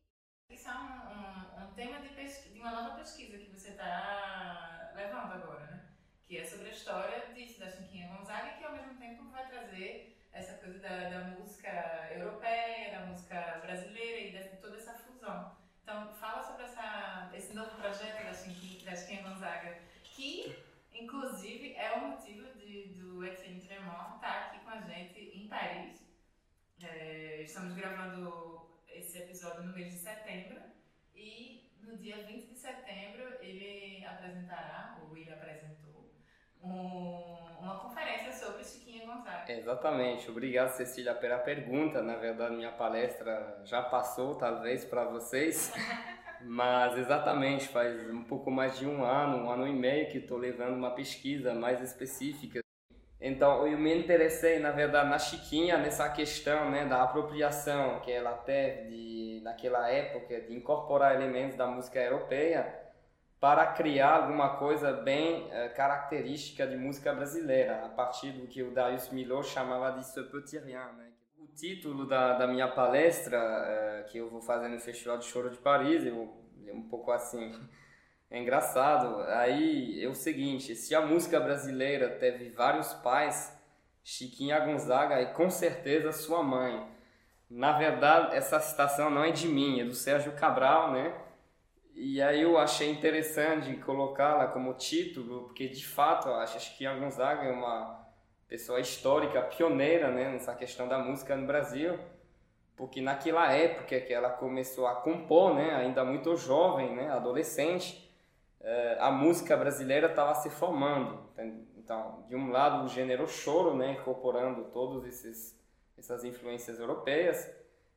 isso 0.48 0.68
é 0.68 0.72
um, 0.72 1.64
um, 1.64 1.64
um 1.64 1.74
tema 1.74 2.00
de, 2.00 2.08
pesquisa, 2.10 2.54
de 2.54 2.60
uma 2.60 2.70
nova 2.70 2.96
pesquisa 2.96 3.36
que 3.36 3.50
você 3.50 3.70
está 3.70 4.92
levando 4.96 5.32
agora, 5.32 5.66
né? 5.66 5.88
Que 6.22 6.38
é 6.38 6.44
sobre 6.44 6.68
a 6.68 6.72
história 6.72 7.34
disso, 7.34 7.60
da 7.60 7.70
Chiquinha 7.70 8.08
Gonzaga 8.08 8.52
e 8.52 8.58
que 8.58 8.64
ao 8.64 8.72
mesmo 8.72 8.94
tempo 8.94 9.28
vai 9.30 9.46
trazer 9.48 10.18
essa 10.32 10.54
coisa 10.54 10.78
da, 10.78 11.10
da 11.10 11.24
música 11.24 12.08
europeia, 12.10 12.98
da 12.98 13.06
música 13.06 13.60
brasileira 13.62 14.18
e 14.18 14.30
de 14.30 14.56
toda 14.56 14.76
essa 14.78 14.94
fusão. 14.94 15.61
Então, 15.82 16.14
fala 16.14 16.42
sobre 16.44 16.62
essa, 16.62 17.30
esse 17.34 17.52
novo 17.54 17.74
projeto 17.74 18.24
da 18.24 18.32
Chiquinha, 18.32 18.84
da 18.84 19.28
Gonzaga, 19.28 19.78
que, 20.04 20.56
inclusive, 20.92 21.74
é 21.74 21.92
o 21.94 22.08
motivo 22.08 22.56
de, 22.56 22.94
do 22.94 23.24
Etienne 23.26 23.60
Tremont 23.60 24.14
estar 24.14 24.46
aqui 24.46 24.60
com 24.60 24.70
a 24.70 24.80
gente 24.80 25.18
em 25.20 25.48
Paris. 25.48 26.00
É, 26.80 27.42
estamos 27.42 27.74
gravando 27.74 28.70
esse 28.88 29.18
episódio 29.18 29.64
no 29.64 29.72
mês 29.72 29.92
de 29.92 29.98
setembro 29.98 30.62
e 31.16 31.72
no 31.80 31.96
dia 31.96 32.24
20 32.24 32.46
de 32.46 32.58
setembro 32.58 33.36
ele 33.40 34.04
apresentará, 34.06 34.98
ou 35.02 35.16
ele 35.16 35.32
apresentou, 35.32 36.14
um, 36.62 37.58
uma 37.58 37.80
conferência 37.80 38.32
sobre 38.32 38.64
Exatamente. 39.48 40.30
Obrigado, 40.30 40.70
Cecília, 40.70 41.14
pela 41.14 41.38
pergunta. 41.38 42.02
Na 42.02 42.16
verdade, 42.16 42.54
minha 42.54 42.72
palestra 42.72 43.60
já 43.64 43.82
passou, 43.82 44.34
talvez, 44.34 44.84
para 44.84 45.04
vocês. 45.04 45.72
Mas 46.44 46.98
exatamente, 46.98 47.68
faz 47.68 48.10
um 48.10 48.24
pouco 48.24 48.50
mais 48.50 48.76
de 48.76 48.86
um 48.86 49.04
ano, 49.04 49.44
um 49.44 49.50
ano 49.50 49.66
e 49.66 49.72
meio 49.72 50.10
que 50.10 50.18
estou 50.18 50.36
levando 50.36 50.74
uma 50.74 50.90
pesquisa 50.90 51.54
mais 51.54 51.80
específica. 51.80 52.60
Então, 53.20 53.64
eu 53.68 53.78
me 53.78 53.96
interessei, 53.96 54.58
na 54.58 54.72
verdade, 54.72 55.08
na 55.08 55.18
Chiquinha, 55.18 55.78
nessa 55.78 56.08
questão 56.08 56.68
né, 56.68 56.84
da 56.84 57.04
apropriação 57.04 58.00
que 58.00 58.10
ela 58.10 58.32
teve 58.32 58.88
de, 58.88 59.40
naquela 59.44 59.88
época 59.88 60.40
de 60.40 60.52
incorporar 60.52 61.14
elementos 61.14 61.56
da 61.56 61.68
música 61.68 62.00
europeia 62.00 62.81
para 63.42 63.66
criar 63.66 64.22
alguma 64.22 64.50
coisa 64.50 64.92
bem 64.92 65.48
uh, 65.48 65.74
característica 65.74 66.64
de 66.64 66.76
música 66.76 67.12
brasileira, 67.12 67.84
a 67.84 67.88
partir 67.88 68.30
do 68.30 68.46
que 68.46 68.62
o 68.62 68.70
Darius 68.70 69.10
Milhaud 69.10 69.44
chamava 69.44 69.90
de 69.90 70.06
ce 70.06 70.22
petit 70.22 70.58
rien. 70.58 70.92
Né? 70.96 71.10
O 71.36 71.48
título 71.48 72.06
da, 72.06 72.34
da 72.34 72.46
minha 72.46 72.68
palestra, 72.68 73.40
uh, 73.40 74.08
que 74.08 74.18
eu 74.18 74.30
vou 74.30 74.40
fazer 74.40 74.68
no 74.68 74.78
Festival 74.78 75.18
de 75.18 75.24
Choro 75.24 75.50
de 75.50 75.58
Paris, 75.58 76.06
eu, 76.06 76.32
é 76.68 76.72
um 76.72 76.84
pouco 76.84 77.10
assim, 77.10 77.52
é 78.30 78.40
engraçado. 78.40 79.24
Aí 79.24 80.00
é 80.00 80.06
o 80.06 80.14
seguinte, 80.14 80.76
se 80.76 80.94
a 80.94 81.00
música 81.00 81.40
brasileira 81.40 82.10
teve 82.10 82.48
vários 82.50 82.94
pais, 82.94 83.60
Chiquinha 84.04 84.60
Gonzaga 84.60 85.16
é 85.16 85.24
com 85.24 85.50
certeza 85.50 86.12
sua 86.12 86.44
mãe. 86.44 86.86
Na 87.50 87.76
verdade, 87.76 88.36
essa 88.36 88.60
citação 88.60 89.10
não 89.10 89.24
é 89.24 89.32
de 89.32 89.48
mim, 89.48 89.80
é 89.80 89.84
do 89.84 89.96
Sérgio 89.96 90.30
Cabral, 90.36 90.92
né? 90.92 91.12
E 91.94 92.22
aí 92.22 92.42
eu 92.42 92.56
achei 92.58 92.90
interessante 92.90 93.76
colocá-la 93.76 94.46
como 94.48 94.74
título, 94.74 95.44
porque 95.44 95.68
de 95.68 95.86
fato 95.86 96.28
eu 96.28 96.34
acho 96.36 96.76
que 96.76 96.86
a 96.86 96.94
Gonzaga 96.94 97.44
é 97.44 97.52
uma 97.52 98.02
pessoa 98.48 98.80
histórica, 98.80 99.42
pioneira 99.42 100.10
né, 100.10 100.30
nessa 100.30 100.54
questão 100.54 100.88
da 100.88 100.98
música 100.98 101.36
no 101.36 101.46
Brasil, 101.46 101.98
porque 102.76 103.00
naquela 103.00 103.52
época 103.52 104.00
que 104.00 104.12
ela 104.12 104.30
começou 104.30 104.86
a 104.86 104.96
compor, 104.96 105.54
né, 105.54 105.74
ainda 105.74 106.04
muito 106.04 106.36
jovem, 106.36 106.94
né, 106.94 107.10
adolescente, 107.10 108.10
eh, 108.60 108.96
a 109.00 109.10
música 109.10 109.56
brasileira 109.56 110.08
estava 110.08 110.34
se 110.34 110.50
formando. 110.50 111.20
Então, 111.76 112.24
de 112.28 112.36
um 112.36 112.50
lado 112.50 112.84
o 112.84 112.88
gênero 112.88 113.26
choro, 113.26 113.74
né, 113.74 113.92
incorporando 113.92 114.64
todas 114.64 115.04
essas 115.98 116.24
influências 116.24 116.78
europeias, 116.78 117.50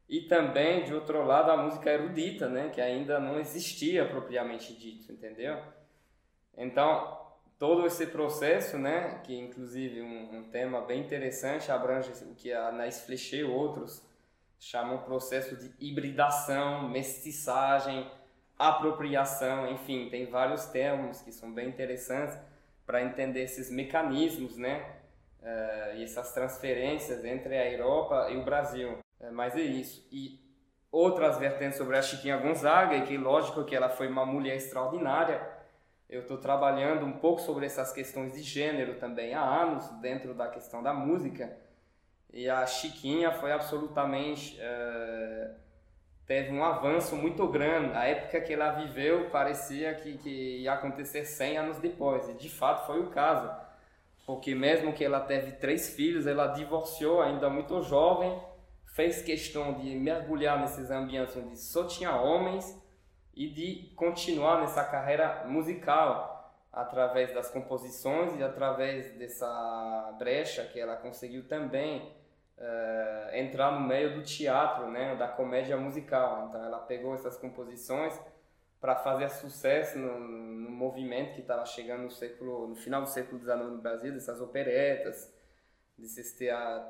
e 0.07 0.21
também, 0.21 0.83
de 0.83 0.93
outro 0.93 1.25
lado, 1.25 1.49
a 1.49 1.57
música 1.57 1.89
erudita, 1.89 2.47
né, 2.47 2.69
que 2.69 2.79
ainda 2.79 3.19
não 3.19 3.39
existia 3.39 4.07
propriamente 4.07 4.73
dito, 4.75 5.11
entendeu? 5.11 5.57
Então, 6.55 7.19
todo 7.57 7.85
esse 7.87 8.05
processo, 8.07 8.77
né, 8.77 9.21
que 9.23 9.35
inclusive 9.35 10.01
um, 10.01 10.37
um 10.37 10.43
tema 10.49 10.81
bem 10.81 11.01
interessante, 11.01 11.71
abrange 11.71 12.11
o 12.23 12.35
que 12.35 12.53
a 12.53 12.67
Anaïs 12.67 13.01
Fleché 13.01 13.37
e 13.37 13.43
outros 13.43 14.03
chamam 14.59 14.99
processo 14.99 15.55
de 15.55 15.73
hibridação, 15.79 16.87
mestiçagem, 16.87 18.09
apropriação, 18.57 19.71
enfim, 19.71 20.07
tem 20.09 20.27
vários 20.27 20.65
termos 20.65 21.21
que 21.21 21.31
são 21.31 21.51
bem 21.51 21.67
interessantes 21.67 22.37
para 22.85 23.01
entender 23.01 23.41
esses 23.41 23.71
mecanismos, 23.71 24.55
né, 24.55 24.85
uh, 25.41 25.97
e 25.97 26.03
essas 26.03 26.31
transferências 26.31 27.25
entre 27.25 27.57
a 27.57 27.71
Europa 27.71 28.29
e 28.31 28.37
o 28.37 28.43
Brasil. 28.43 29.04
É, 29.19 29.29
mas 29.29 29.55
é 29.55 29.61
isso. 29.61 30.07
E 30.11 30.39
outras 30.91 31.37
vertentes 31.37 31.77
sobre 31.77 31.97
a 31.97 32.01
Chiquinha 32.01 32.37
Gonzaga, 32.37 32.95
e 32.95 33.01
que 33.03 33.17
lógico 33.17 33.65
que 33.65 33.75
ela 33.75 33.89
foi 33.89 34.07
uma 34.07 34.25
mulher 34.25 34.55
extraordinária. 34.55 35.41
Eu 36.07 36.21
estou 36.21 36.37
trabalhando 36.37 37.05
um 37.05 37.13
pouco 37.13 37.41
sobre 37.41 37.65
essas 37.65 37.91
questões 37.91 38.33
de 38.33 38.41
gênero 38.41 38.95
também 38.95 39.33
há 39.33 39.43
anos, 39.43 39.89
dentro 39.99 40.33
da 40.33 40.47
questão 40.47 40.81
da 40.81 40.93
música. 40.93 41.57
E 42.31 42.49
a 42.49 42.65
Chiquinha 42.65 43.31
foi 43.31 43.51
absolutamente. 43.51 44.57
Uh, 44.59 45.55
teve 46.25 46.51
um 46.51 46.63
avanço 46.63 47.15
muito 47.15 47.47
grande. 47.47 47.95
A 47.95 48.05
época 48.05 48.39
que 48.39 48.53
ela 48.53 48.71
viveu 48.71 49.29
parecia 49.29 49.93
que, 49.95 50.17
que 50.17 50.59
ia 50.59 50.73
acontecer 50.73 51.25
100 51.25 51.57
anos 51.57 51.79
depois, 51.79 52.29
e 52.29 52.33
de 52.33 52.49
fato 52.49 52.85
foi 52.85 53.01
o 53.01 53.09
caso. 53.09 53.49
Porque, 54.25 54.55
mesmo 54.55 54.93
que 54.93 55.03
ela 55.03 55.19
teve 55.19 55.53
três 55.53 55.93
filhos, 55.93 56.25
ela 56.25 56.47
divorciou 56.47 57.21
ainda 57.21 57.49
muito 57.49 57.81
jovem 57.83 58.35
fez 58.95 59.21
questão 59.21 59.73
de 59.73 59.93
mergulhar 59.93 60.57
nesses 60.61 60.89
ambientes 60.89 61.35
onde 61.35 61.59
só 61.59 61.85
tinha 61.85 62.15
homens 62.15 62.81
e 63.33 63.49
de 63.49 63.93
continuar 63.93 64.61
nessa 64.61 64.85
carreira 64.85 65.43
musical 65.45 66.33
através 66.71 67.33
das 67.33 67.49
composições 67.49 68.39
e 68.39 68.43
através 68.43 69.11
dessa 69.17 70.15
brecha 70.17 70.63
que 70.63 70.79
ela 70.79 70.95
conseguiu 70.95 71.45
também 71.45 72.03
uh, 72.57 73.35
entrar 73.35 73.73
no 73.73 73.85
meio 73.85 74.15
do 74.15 74.23
teatro, 74.23 74.89
né, 74.89 75.13
da 75.17 75.27
comédia 75.27 75.75
musical. 75.75 76.47
Então 76.47 76.63
ela 76.63 76.79
pegou 76.79 77.15
essas 77.15 77.37
composições 77.37 78.17
para 78.79 78.95
fazer 78.95 79.27
sucesso 79.27 79.99
no, 79.99 80.17
no 80.21 80.71
movimento 80.71 81.33
que 81.33 81.41
estava 81.41 81.65
chegando 81.65 82.03
no 82.03 82.11
século, 82.11 82.69
no 82.69 82.75
final 82.75 83.01
do 83.01 83.09
século 83.09 83.39
XIX 83.41 83.57
no 83.57 83.77
Brasil, 83.77 84.13
dessas 84.13 84.39
operetas, 84.39 85.33
desses 85.97 86.37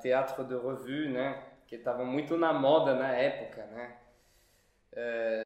teatro 0.01 0.43
de 0.43 0.55
revue, 0.55 1.09
né? 1.09 1.54
Que 1.65 1.75
estava 1.75 2.05
muito 2.05 2.37
na 2.37 2.53
moda 2.53 2.93
na 2.93 3.11
época, 3.11 3.65
né? 3.67 3.97
É, 4.91 5.45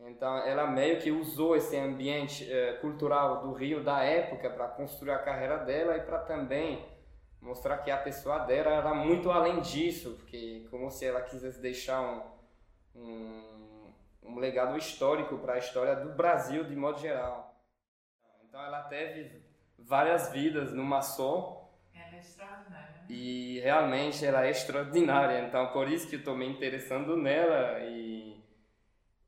então 0.00 0.36
ela 0.38 0.66
meio 0.66 1.00
que 1.00 1.10
usou 1.10 1.56
esse 1.56 1.76
ambiente 1.76 2.50
é, 2.52 2.74
cultural 2.74 3.40
do 3.40 3.52
Rio 3.52 3.82
da 3.82 4.02
época 4.02 4.50
para 4.50 4.68
construir 4.68 5.12
a 5.12 5.18
carreira 5.18 5.58
dela 5.58 5.96
e 5.96 6.02
para 6.02 6.18
também 6.18 6.84
mostrar 7.40 7.78
que 7.78 7.90
a 7.90 7.96
pessoa 7.96 8.40
dela 8.40 8.70
era 8.70 8.94
muito 8.94 9.30
além 9.30 9.60
disso, 9.60 10.16
porque 10.18 10.66
como 10.70 10.90
se 10.90 11.06
ela 11.06 11.22
quisesse 11.22 11.60
deixar 11.60 12.00
um, 12.00 13.00
um, 13.00 13.92
um 14.22 14.38
legado 14.38 14.76
histórico 14.76 15.38
para 15.38 15.54
a 15.54 15.58
história 15.58 15.96
do 15.96 16.12
Brasil 16.14 16.64
de 16.64 16.76
modo 16.76 17.00
geral. 17.00 17.56
Então 18.44 18.60
ela 18.62 18.82
teve 18.82 19.42
várias 19.78 20.30
vidas 20.30 20.72
numa 20.72 21.00
só. 21.00 21.70
Ela 21.94 22.16
é 22.16 22.18
extraordinária. 22.18 22.91
E 23.08 23.60
realmente 23.60 24.24
ela 24.24 24.46
é 24.46 24.50
extraordinária, 24.50 25.40
então 25.46 25.66
por 25.68 25.88
isso 25.88 26.08
que 26.08 26.16
eu 26.16 26.20
estou 26.20 26.36
me 26.36 26.46
interessando 26.46 27.16
nela 27.16 27.80
e, 27.80 28.42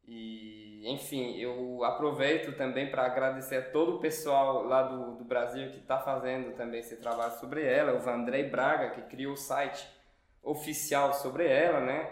e 0.07 0.83
enfim, 0.87 1.37
eu 1.37 1.83
aproveito 1.85 2.57
também 2.57 2.91
para 2.91 3.07
agradecer 3.07 3.57
a 3.57 3.71
todo 3.71 3.97
o 3.97 3.99
pessoal 4.01 4.65
lá 4.65 4.83
do, 4.83 5.17
do 5.17 5.25
Brasil 5.25 5.71
que 5.71 5.79
está 5.79 5.99
fazendo 5.99 6.55
também 6.57 6.81
esse 6.81 6.97
trabalho 6.97 7.33
sobre 7.39 7.65
ela, 7.65 7.95
o 7.95 8.01
Vandrei 8.01 8.49
Braga, 8.49 8.91
que 8.91 9.03
criou 9.03 9.33
o 9.33 9.37
site 9.37 9.87
oficial 10.43 11.15
sobre 11.15 11.47
ela, 11.47 11.81
né? 11.81 12.11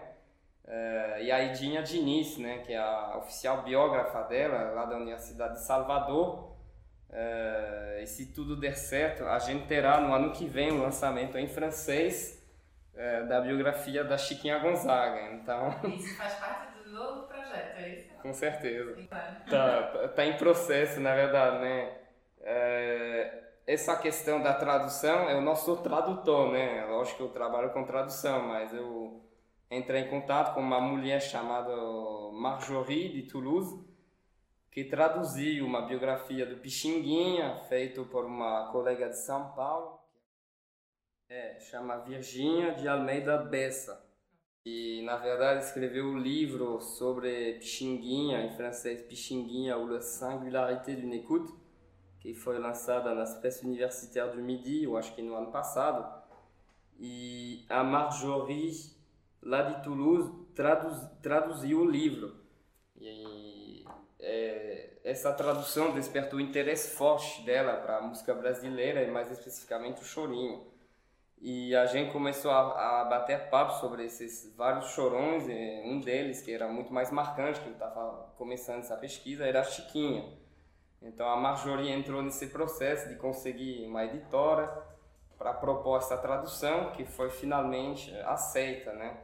Uh, 0.64 1.22
e 1.22 1.30
a 1.30 1.42
Idinha 1.42 1.82
Diniz, 1.82 2.38
né, 2.38 2.58
que 2.58 2.72
é 2.72 2.78
a 2.78 3.18
oficial 3.18 3.62
biógrafa 3.62 4.22
dela, 4.22 4.70
lá 4.70 4.84
da 4.86 4.96
Universidade 4.96 5.54
de 5.54 5.64
Salvador, 5.64 6.51
Uh, 7.12 8.00
e 8.00 8.06
se 8.06 8.32
tudo 8.32 8.56
der 8.56 8.74
certo, 8.74 9.24
a 9.24 9.38
gente 9.38 9.66
terá 9.66 10.00
no 10.00 10.14
ano 10.14 10.32
que 10.32 10.46
vem 10.46 10.70
o 10.70 10.76
um 10.76 10.82
lançamento 10.82 11.36
em 11.36 11.46
francês 11.46 12.42
uh, 12.94 13.28
da 13.28 13.38
biografia 13.42 14.02
da 14.02 14.16
Chiquinha 14.16 14.58
Gonzaga. 14.58 15.32
Então. 15.32 15.78
Isso 15.94 16.16
faz 16.16 16.34
parte 16.36 16.78
do 16.78 16.90
novo 16.90 17.26
projeto, 17.26 17.78
é 17.78 17.88
isso? 17.90 18.14
Com 18.22 18.32
certeza. 18.32 18.96
Tá, 19.50 20.08
tá 20.08 20.24
em 20.24 20.38
processo, 20.38 21.00
na 21.00 21.14
verdade, 21.14 21.58
né? 21.58 21.98
Uh, 22.40 23.42
essa 23.66 23.94
questão 23.96 24.42
da 24.42 24.54
tradução, 24.54 25.28
eu 25.28 25.40
não 25.40 25.54
sou 25.54 25.76
tradutor, 25.76 26.50
né? 26.50 26.86
Lógico 26.86 27.18
que 27.18 27.22
eu 27.24 27.28
trabalho 27.28 27.70
com 27.70 27.84
tradução, 27.84 28.48
mas 28.48 28.72
eu 28.72 29.22
entrei 29.70 30.02
em 30.02 30.08
contato 30.08 30.54
com 30.54 30.60
uma 30.60 30.80
mulher 30.80 31.20
chamada 31.20 31.72
Marjorie 32.32 33.12
de 33.12 33.22
Toulouse 33.30 33.91
que 34.72 34.84
traduziu 34.84 35.66
uma 35.66 35.82
biografia 35.82 36.46
do 36.46 36.56
Pixinguinha, 36.56 37.60
feito 37.68 38.06
por 38.06 38.24
uma 38.24 38.72
colega 38.72 39.10
de 39.10 39.18
São 39.18 39.52
Paulo, 39.52 40.00
é, 41.28 41.60
chama 41.60 41.98
Virginia 41.98 42.72
de 42.74 42.88
Almeida 42.88 43.36
Bessa. 43.36 44.02
E, 44.64 45.02
na 45.02 45.16
verdade, 45.16 45.64
escreveu 45.64 46.06
o 46.06 46.12
um 46.12 46.18
livro 46.18 46.80
sobre 46.80 47.54
Pixinguinha, 47.54 48.46
em 48.46 48.56
francês, 48.56 49.02
Pixinguinha 49.02 49.76
ou 49.76 49.86
La 49.86 50.00
Singularité 50.00 50.96
d'une 50.96 51.16
écoute, 51.16 51.52
que 52.18 52.32
foi 52.32 52.58
lançada 52.58 53.14
na 53.14 53.24
Presse 53.24 53.66
Universitaire 53.66 54.34
du 54.34 54.40
Midi, 54.40 54.84
eu 54.84 54.96
acho 54.96 55.14
que 55.14 55.20
no 55.20 55.34
ano 55.34 55.52
passado. 55.52 56.22
E 56.98 57.66
a 57.68 57.84
Marjorie, 57.84 58.72
lá 59.42 59.60
de 59.62 59.82
Toulouse, 59.82 60.32
traduz, 60.54 60.96
traduziu 61.20 61.80
o 61.80 61.90
livro. 61.90 62.36
E 62.96 63.51
é, 64.22 64.90
essa 65.04 65.32
tradução 65.32 65.92
despertou 65.92 66.40
interesse 66.40 66.96
forte 66.96 67.42
dela 67.42 67.74
para 67.74 67.98
a 67.98 68.00
música 68.00 68.32
brasileira 68.32 69.02
e 69.02 69.10
mais 69.10 69.30
especificamente 69.30 70.00
o 70.00 70.04
chorinho. 70.04 70.70
E 71.40 71.74
a 71.74 71.86
gente 71.86 72.12
começou 72.12 72.52
a, 72.52 73.00
a 73.00 73.04
bater 73.04 73.50
papo 73.50 73.72
sobre 73.80 74.04
esses 74.04 74.54
vários 74.56 74.90
chorões, 74.90 75.42
um 75.84 76.00
deles 76.00 76.40
que 76.40 76.52
era 76.52 76.68
muito 76.68 76.92
mais 76.94 77.10
marcante, 77.10 77.58
que 77.60 77.66
eu 77.66 77.72
estava 77.72 78.32
começando 78.38 78.78
essa 78.78 78.96
pesquisa, 78.96 79.44
era 79.44 79.60
a 79.60 79.64
Chiquinha. 79.64 80.38
Então 81.02 81.28
a 81.28 81.36
Marjorie 81.36 81.90
entrou 81.90 82.22
nesse 82.22 82.46
processo 82.46 83.08
de 83.08 83.16
conseguir 83.16 83.84
uma 83.86 84.04
editora 84.04 84.86
para 85.36 85.52
propor 85.52 85.98
essa 85.98 86.16
tradução, 86.16 86.92
que 86.92 87.04
foi 87.04 87.28
finalmente 87.28 88.14
aceita, 88.20 88.92
né? 88.92 89.16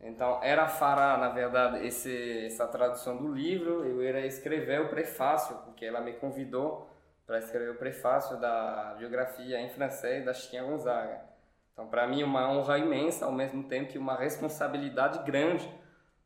Então, 0.00 0.42
era 0.42 0.68
fará, 0.68 1.16
na 1.16 1.30
verdade, 1.30 1.86
esse, 1.86 2.46
essa 2.46 2.66
tradução 2.66 3.16
do 3.16 3.32
livro, 3.32 3.84
eu 3.84 4.02
ia 4.02 4.26
escrever 4.26 4.80
o 4.82 4.88
prefácio, 4.88 5.56
porque 5.64 5.84
ela 5.84 6.00
me 6.00 6.12
convidou 6.14 6.88
para 7.26 7.38
escrever 7.38 7.70
o 7.70 7.78
prefácio 7.78 8.38
da 8.38 8.94
biografia 8.98 9.60
em 9.60 9.68
francês 9.70 10.24
da 10.24 10.32
Chiquinha 10.32 10.62
Gonzaga. 10.62 11.24
Então, 11.72 11.88
para 11.88 12.06
mim, 12.06 12.22
uma 12.22 12.50
honra 12.50 12.78
imensa, 12.78 13.26
ao 13.26 13.32
mesmo 13.32 13.64
tempo 13.64 13.90
que 13.90 13.98
uma 13.98 14.16
responsabilidade 14.16 15.24
grande 15.24 15.68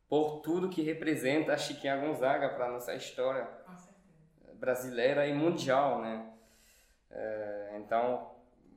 por 0.07 0.41
tudo 0.41 0.69
que 0.69 0.81
representa 0.81 1.53
a 1.53 1.57
Chiquinha 1.57 1.97
Gonzaga 1.97 2.49
para 2.49 2.65
a 2.65 2.71
nossa 2.71 2.93
história 2.93 3.47
brasileira 4.55 5.25
e 5.25 5.33
mundial, 5.33 6.01
né? 6.01 6.31
É, 7.09 7.77
então, 7.77 8.35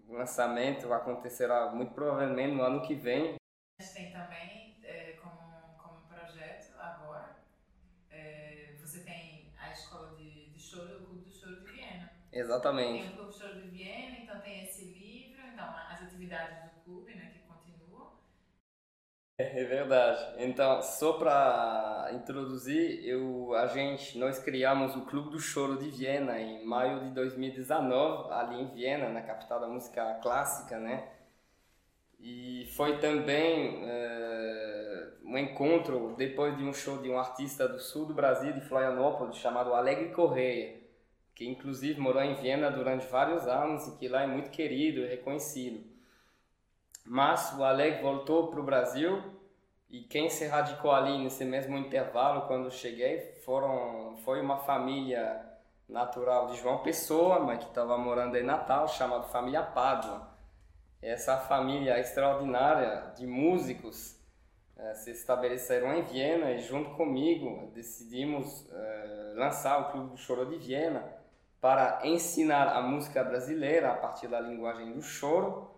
o 0.09 0.15
lançamento 0.15 0.93
acontecerá 0.93 1.71
muito 1.71 1.93
provavelmente 1.93 2.55
no 2.55 2.63
ano 2.63 2.83
que 2.83 2.95
vem. 2.95 3.35
Tem 3.95 4.13
também 4.13 4.64
Exatamente. 12.35 13.05
Tem 13.05 13.13
o 13.13 13.17
Clube 13.17 13.33
Choro 13.33 13.63
de 13.63 13.69
Viena, 13.69 14.17
então 14.25 14.41
tem 14.41 14.65
esse 14.65 14.87
livro, 14.87 15.41
então 15.53 15.65
as 15.89 16.03
atividades 16.03 16.65
do 16.65 16.81
clube, 16.83 17.15
né, 17.15 17.31
que 17.33 17.39
continuam. 17.47 18.11
É, 19.39 19.61
é 19.61 19.65
verdade. 19.65 20.35
Então, 20.39 20.83
só 20.83 21.13
para 21.13 22.11
introduzir, 22.13 23.07
eu, 23.07 23.55
a 23.55 23.69
gente, 23.69 24.19
nós 24.19 24.41
criamos 24.41 24.97
o 24.97 25.07
Clube 25.07 25.31
do 25.31 25.39
Choro 25.39 25.79
de 25.79 25.89
Viena 25.91 26.41
em 26.41 26.67
maio 26.67 27.05
de 27.05 27.11
2019, 27.11 28.33
ali 28.33 28.61
em 28.63 28.75
Viena, 28.75 29.09
na 29.09 29.23
capital 29.23 29.61
da 29.61 29.69
música 29.69 30.19
clássica, 30.21 30.77
né? 30.81 31.09
E 32.19 32.67
foi 32.75 32.99
também 32.99 33.83
é, 33.85 35.09
um 35.25 35.39
encontro 35.39 36.17
depois 36.17 36.57
de 36.57 36.65
um 36.65 36.73
show 36.73 36.99
de 37.01 37.09
um 37.11 37.19
artista 37.19 37.69
do 37.69 37.79
sul 37.79 38.07
do 38.07 38.15
Brasil, 38.15 38.53
de 38.53 38.63
Florianópolis, 38.63 39.37
chamado 39.37 39.73
Alegre 39.75 40.11
Correia 40.11 40.84
que 41.35 41.47
inclusive 41.47 42.01
morou 42.01 42.23
em 42.23 42.35
Viena 42.35 42.71
durante 42.71 43.07
vários 43.07 43.47
anos 43.47 43.89
e 43.89 43.97
que 43.97 44.09
lá 44.09 44.23
é 44.23 44.27
muito 44.27 44.51
querido 44.51 45.01
e 45.01 45.09
reconhecido. 45.09 45.85
Mas 47.05 47.53
o 47.59 47.65
Alec 47.65 48.01
voltou 48.01 48.49
para 48.49 48.61
o 48.61 48.65
Brasil 48.65 49.23
e 49.91 50.03
quem 50.03 50.31
se 50.31 50.47
radicou 50.47 50.93
ali 50.93 51.19
nesse 51.19 51.45
mesmo 51.45 51.77
intervalo 51.77 52.47
quando 52.47 52.71
cheguei 52.71 53.35
foram 53.45 54.17
foi 54.25 54.41
uma 54.41 54.59
família 54.59 55.45
natural 55.89 56.47
de 56.47 56.57
João 56.57 56.79
Pessoa, 56.79 57.41
mas 57.41 57.59
que 57.59 57.69
estava 57.69 57.99
morando 57.99 58.37
em 58.37 58.43
Natal, 58.43 58.89
chamada 58.89 59.25
família 59.25 59.63
Pádua. 59.63 60.33
Essa 61.03 61.37
família 61.37 61.99
extraordinária 62.01 63.13
de 63.15 63.27
músicos 63.27 64.19
eh, 64.77 64.95
se 64.95 65.11
estabeleceram 65.11 65.93
em 65.95 66.03
Viena 66.03 66.53
e 66.53 66.61
junto 66.61 66.91
comigo 66.97 67.71
decidimos 67.75 68.67
eh, 68.71 69.33
lançar 69.37 69.79
o 69.81 69.93
Clube 69.93 70.11
do 70.13 70.17
Choro 70.17 70.47
de 70.47 70.57
Viena 70.57 71.24
para 71.65 72.01
ensinar 72.05 72.77
a 72.77 72.83
música 72.83 73.25
brasileira 73.25 73.91
a 73.91 73.97
partir 73.97 74.29
da 74.29 74.39
linguagem 74.39 74.93
do 74.93 75.01
choro 75.01 75.71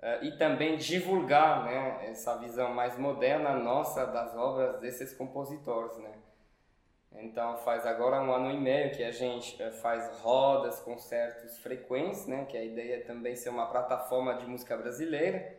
uh, 0.00 0.24
e 0.24 0.34
também 0.38 0.78
divulgar 0.78 1.62
né, 1.62 2.08
essa 2.08 2.38
visão 2.38 2.72
mais 2.72 2.96
moderna 2.96 3.54
nossa 3.54 4.06
das 4.06 4.34
obras 4.34 4.80
desses 4.80 5.12
compositores. 5.12 5.94
Né? 5.98 6.10
Então 7.16 7.58
faz 7.58 7.84
agora 7.84 8.22
um 8.22 8.32
ano 8.32 8.50
e 8.50 8.58
meio 8.58 8.92
que 8.92 9.04
a 9.04 9.10
gente 9.10 9.62
uh, 9.62 9.70
faz 9.72 10.10
rodas, 10.20 10.80
concertos 10.80 11.58
frequentes, 11.58 12.26
né, 12.26 12.46
que 12.46 12.56
a 12.56 12.64
ideia 12.64 12.94
é 12.94 13.00
também 13.00 13.36
ser 13.36 13.50
uma 13.50 13.66
plataforma 13.66 14.36
de 14.36 14.46
música 14.46 14.74
brasileira 14.74 15.54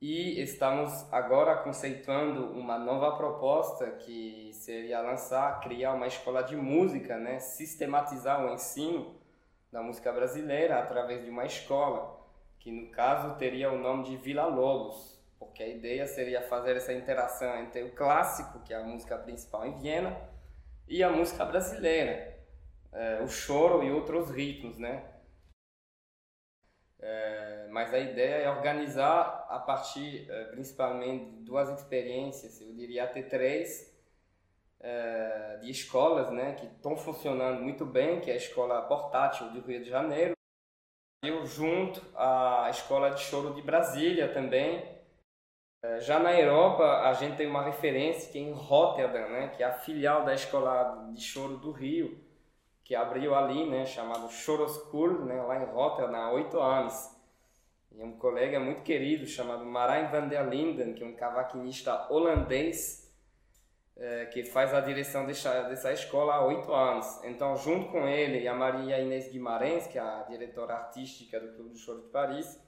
e 0.00 0.40
estamos 0.40 1.12
agora 1.12 1.56
conceituando 1.56 2.52
uma 2.52 2.78
nova 2.78 3.16
proposta 3.16 3.90
que 3.90 4.50
seria 4.52 5.00
lançar, 5.00 5.60
criar 5.60 5.94
uma 5.94 6.06
escola 6.06 6.42
de 6.42 6.54
música, 6.54 7.18
né? 7.18 7.40
sistematizar 7.40 8.44
o 8.44 8.54
ensino 8.54 9.16
da 9.72 9.82
música 9.82 10.12
brasileira 10.12 10.78
através 10.78 11.24
de 11.24 11.30
uma 11.30 11.44
escola, 11.44 12.16
que 12.60 12.70
no 12.70 12.90
caso 12.90 13.36
teria 13.38 13.72
o 13.72 13.78
nome 13.78 14.04
de 14.04 14.16
Vila 14.16 14.46
Lobos, 14.46 15.18
porque 15.36 15.64
a 15.64 15.68
ideia 15.68 16.06
seria 16.06 16.42
fazer 16.42 16.76
essa 16.76 16.92
interação 16.92 17.58
entre 17.58 17.82
o 17.82 17.92
clássico, 17.92 18.60
que 18.60 18.72
é 18.72 18.76
a 18.76 18.84
música 18.84 19.18
principal 19.18 19.66
em 19.66 19.76
Viena, 19.78 20.16
e 20.86 21.02
a 21.02 21.10
música 21.10 21.44
brasileira, 21.44 22.38
é, 22.92 23.20
o 23.22 23.28
choro 23.28 23.82
e 23.82 23.90
outros 23.90 24.30
ritmos, 24.30 24.78
né? 24.78 25.02
É, 27.00 27.68
mas 27.70 27.94
a 27.94 27.98
ideia 27.98 28.42
é 28.44 28.50
organizar 28.50 29.46
a 29.48 29.58
partir 29.58 30.28
é, 30.30 30.44
principalmente 30.46 31.30
de 31.30 31.44
duas 31.44 31.68
experiências, 31.70 32.60
eu 32.60 32.72
diria 32.74 33.04
até 33.04 33.22
três, 33.22 33.96
é, 34.80 35.58
de 35.62 35.70
escolas 35.70 36.30
né, 36.30 36.54
que 36.54 36.66
estão 36.66 36.96
funcionando 36.96 37.60
muito 37.62 37.84
bem, 37.86 38.20
que 38.20 38.30
é 38.30 38.34
a 38.34 38.36
Escola 38.36 38.82
Portátil 38.82 39.50
do 39.50 39.60
Rio 39.60 39.82
de 39.82 39.88
Janeiro, 39.90 40.34
eu 41.24 41.44
junto 41.46 42.00
à 42.16 42.68
Escola 42.70 43.10
de 43.10 43.20
Choro 43.22 43.54
de 43.54 43.62
Brasília 43.62 44.32
também, 44.32 44.96
É, 45.82 46.00
já 46.00 46.18
na 46.18 46.32
Europa, 46.38 46.82
a 47.08 47.12
gente 47.14 47.36
tem 47.36 47.46
uma 47.46 47.62
referência 47.62 48.32
que 48.32 48.38
é 48.38 48.42
em 48.42 48.52
Rotterdam, 48.52 49.28
né, 49.30 49.48
que 49.48 49.62
é 49.62 49.66
a 49.66 49.72
filial 49.72 50.24
da 50.24 50.34
Escola 50.34 51.12
de 51.14 51.22
Choro 51.22 51.56
do 51.56 51.70
Rio, 51.70 52.18
que 52.88 52.96
abriu 52.96 53.34
ali, 53.34 53.68
né, 53.68 53.84
chamado 53.84 54.30
Choroschool, 54.30 55.26
né, 55.26 55.42
lá 55.42 55.62
em 55.62 55.66
Rotterdam, 55.66 56.16
há 56.16 56.32
oito 56.32 56.58
anos. 56.58 57.14
E 57.92 58.02
um 58.02 58.16
colega 58.16 58.58
muito 58.58 58.80
querido 58.80 59.26
chamado 59.26 59.62
Marijn 59.62 60.10
van 60.10 60.26
der 60.26 60.48
Linden, 60.48 60.94
que 60.94 61.04
é 61.04 61.06
um 61.06 61.14
cavaquinista 61.14 62.10
holandês, 62.10 63.12
é, 63.94 64.24
que 64.26 64.42
faz 64.42 64.72
a 64.72 64.80
direção 64.80 65.26
dessa, 65.26 65.64
dessa 65.64 65.92
escola 65.92 66.36
há 66.36 66.46
oito 66.46 66.72
anos. 66.72 67.22
Então, 67.24 67.54
junto 67.56 67.90
com 67.90 68.08
ele 68.08 68.40
e 68.40 68.48
a 68.48 68.54
Maria 68.54 68.98
Inês 68.98 69.30
Guimarães, 69.30 69.86
que 69.86 69.98
é 69.98 70.00
a 70.00 70.22
diretora 70.22 70.72
artística 70.72 71.38
do 71.38 71.54
Clube 71.56 71.72
do 71.72 71.78
Choro 71.78 72.00
de 72.00 72.08
Paris, 72.08 72.58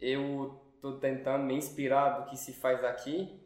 eu 0.00 0.62
estou 0.76 1.00
tentando 1.00 1.42
me 1.42 1.54
inspirar 1.54 2.10
do 2.10 2.30
que 2.30 2.36
se 2.36 2.52
faz 2.52 2.84
aqui 2.84 3.44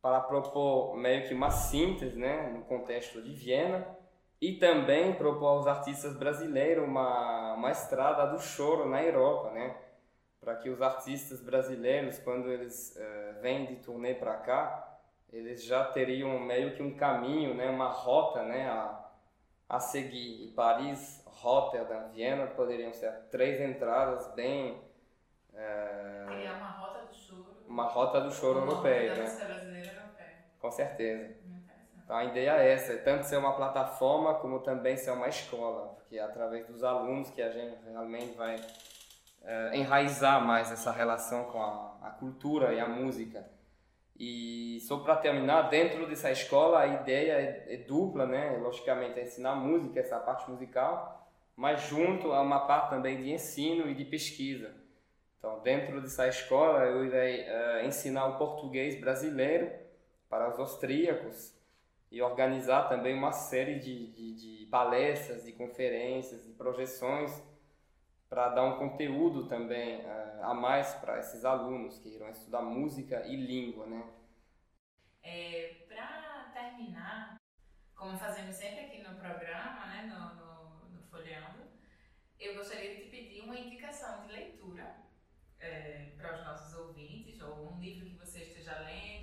para 0.00 0.18
propor 0.22 0.96
meio 0.96 1.28
que 1.28 1.34
uma 1.34 1.52
síntese 1.52 2.18
né, 2.18 2.50
no 2.50 2.64
contexto 2.64 3.22
de 3.22 3.32
Viena 3.32 4.01
e 4.42 4.54
também 4.54 5.14
propor 5.14 5.46
aos 5.46 5.68
artistas 5.68 6.16
brasileiros 6.16 6.84
uma, 6.84 7.54
uma 7.54 7.70
estrada 7.70 8.26
do 8.26 8.40
choro 8.40 8.88
na 8.88 9.00
Europa, 9.00 9.52
né? 9.52 9.76
Para 10.40 10.56
que 10.56 10.68
os 10.68 10.82
artistas 10.82 11.40
brasileiros, 11.40 12.18
quando 12.18 12.50
eles 12.50 12.96
uh, 12.96 13.40
vêm 13.40 13.66
de 13.66 13.76
turnê 13.76 14.16
para 14.16 14.34
cá, 14.38 14.98
eles 15.32 15.62
já 15.62 15.84
teriam 15.84 16.40
meio 16.40 16.74
que 16.74 16.82
um 16.82 16.96
caminho, 16.96 17.54
né? 17.54 17.70
Uma 17.70 17.88
rota, 17.88 18.42
né? 18.42 18.68
A, 18.68 19.10
a 19.68 19.78
seguir. 19.78 20.48
E 20.48 20.50
Paris, 20.50 21.22
Rotterdam, 21.24 22.08
Viena 22.08 22.48
poderiam 22.48 22.92
ser 22.92 23.12
três 23.30 23.60
entradas 23.60 24.26
bem 24.34 24.82
é... 25.54 26.24
Criar 26.26 26.54
uma 26.54 26.70
rota 26.70 27.06
do 27.06 27.14
choro. 27.14 27.56
Uma 27.68 27.84
rota 27.84 28.20
do 28.20 28.32
choro 28.32 28.58
uma 28.58 28.72
europeia, 28.72 29.14
né? 29.14 29.44
brasileira 29.46 29.92
europeia. 29.92 30.44
Com 30.58 30.70
certeza. 30.72 31.36
Então 32.04 32.16
a 32.16 32.24
ideia 32.24 32.56
é 32.62 32.72
essa, 32.72 32.92
é 32.92 32.96
tanto 32.96 33.24
ser 33.24 33.36
uma 33.36 33.54
plataforma 33.54 34.34
como 34.34 34.60
também 34.60 34.96
ser 34.96 35.12
uma 35.12 35.28
escola, 35.28 35.94
porque 35.94 36.18
é 36.18 36.22
através 36.22 36.66
dos 36.66 36.82
alunos 36.82 37.30
que 37.30 37.40
a 37.40 37.50
gente 37.50 37.76
realmente 37.84 38.36
vai 38.36 38.56
é, 39.44 39.76
enraizar 39.76 40.44
mais 40.44 40.70
essa 40.70 40.90
relação 40.90 41.44
com 41.44 41.62
a, 41.62 41.98
a 42.02 42.10
cultura 42.10 42.72
e 42.72 42.80
a 42.80 42.88
música. 42.88 43.44
E 44.18 44.78
só 44.82 44.98
para 44.98 45.16
terminar, 45.16 45.62
dentro 45.62 46.06
dessa 46.06 46.30
escola 46.30 46.80
a 46.80 46.86
ideia 46.86 47.32
é, 47.32 47.74
é, 47.74 47.76
dupla, 47.78 48.26
né? 48.26 48.56
Logicamente 48.58 49.18
é 49.18 49.22
ensinar 49.24 49.54
música, 49.54 49.98
essa 49.98 50.18
parte 50.18 50.50
musical, 50.50 51.28
mas 51.56 51.82
junto 51.82 52.32
a 52.32 52.40
uma 52.40 52.60
parte 52.66 52.90
também 52.90 53.20
de 53.20 53.32
ensino 53.32 53.88
e 53.88 53.94
de 53.94 54.04
pesquisa. 54.04 54.74
Então, 55.38 55.58
dentro 55.60 56.00
dessa 56.00 56.28
escola, 56.28 56.84
eu 56.84 57.04
irei 57.04 57.40
uh, 57.40 57.84
ensinar 57.84 58.26
o 58.26 58.38
português 58.38 59.00
brasileiro 59.00 59.72
para 60.28 60.48
os 60.48 60.58
austríacos 60.58 61.52
e 62.12 62.20
organizar 62.20 62.90
também 62.90 63.14
uma 63.14 63.32
série 63.32 63.78
de, 63.78 64.12
de, 64.12 64.34
de 64.34 64.66
palestras, 64.66 65.44
de 65.44 65.52
conferências, 65.52 66.44
de 66.44 66.52
projeções 66.52 67.42
para 68.28 68.50
dar 68.50 68.64
um 68.64 68.78
conteúdo 68.78 69.48
também 69.48 70.00
uh, 70.00 70.44
a 70.44 70.54
mais 70.54 70.94
para 70.96 71.18
esses 71.18 71.42
alunos 71.42 71.98
que 71.98 72.10
irão 72.10 72.28
estudar 72.28 72.60
música 72.60 73.26
e 73.26 73.34
língua, 73.34 73.86
né? 73.86 74.10
É, 75.22 75.86
para 75.88 76.50
terminar, 76.52 77.40
como 77.94 78.18
fazemos 78.18 78.56
sempre 78.56 78.80
aqui 78.80 79.02
no 79.02 79.16
programa, 79.16 79.86
né, 79.86 80.02
no, 80.02 80.34
no, 80.34 80.88
no 80.90 81.02
Folheando, 81.04 81.62
eu 82.38 82.54
gostaria 82.54 82.94
de 82.94 83.04
te 83.04 83.10
pedir 83.10 83.40
uma 83.40 83.58
indicação 83.58 84.26
de 84.26 84.32
leitura 84.32 84.96
é, 85.60 86.12
para 86.18 86.34
os 86.34 86.44
nossos 86.44 86.78
ouvintes, 86.78 87.40
ou 87.40 87.72
um 87.72 87.80
livro 87.80 88.04
que 88.04 88.16
você 88.16 88.44
esteja 88.44 88.78
lendo, 88.80 89.21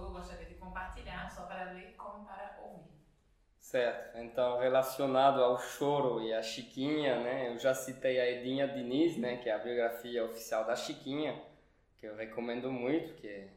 gostou, 0.00 0.10
gostaria 0.10 0.46
de 0.46 0.54
compartilhar, 0.54 1.30
só 1.30 1.42
para 1.42 1.72
ler 1.72 1.94
como 1.96 2.24
para 2.24 2.58
ouvir. 2.62 2.90
Certo, 3.58 4.18
então 4.18 4.58
relacionado 4.58 5.42
ao 5.42 5.58
choro 5.58 6.22
e 6.22 6.32
à 6.32 6.42
Chiquinha, 6.42 7.20
né, 7.20 7.48
eu 7.48 7.58
já 7.58 7.74
citei 7.74 8.18
a 8.18 8.28
Edinha 8.28 8.66
Diniz, 8.66 9.16
né, 9.16 9.36
que 9.36 9.48
é 9.48 9.52
a 9.52 9.58
biografia 9.58 10.24
oficial 10.24 10.64
da 10.64 10.74
Chiquinha, 10.74 11.40
que 11.98 12.06
eu 12.06 12.16
recomendo 12.16 12.72
muito, 12.72 13.14
que 13.14 13.48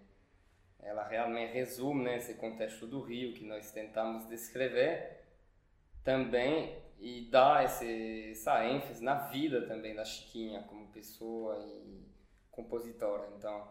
ela 0.82 1.08
realmente 1.08 1.54
resume 1.54 2.04
né, 2.04 2.18
esse 2.18 2.36
contexto 2.36 2.86
do 2.86 3.02
Rio 3.02 3.34
que 3.34 3.46
nós 3.46 3.72
tentamos 3.72 4.28
descrever. 4.28 5.22
Também 6.04 6.78
e 7.00 7.30
dá 7.32 7.64
esse, 7.64 8.32
essa 8.32 8.66
ênfase 8.66 9.02
na 9.02 9.16
vida 9.28 9.66
também 9.66 9.96
da 9.96 10.04
Chiquinha 10.04 10.62
como 10.64 10.88
pessoa 10.88 11.58
e 11.66 12.06
compositora. 12.52 13.30
Então, 13.38 13.66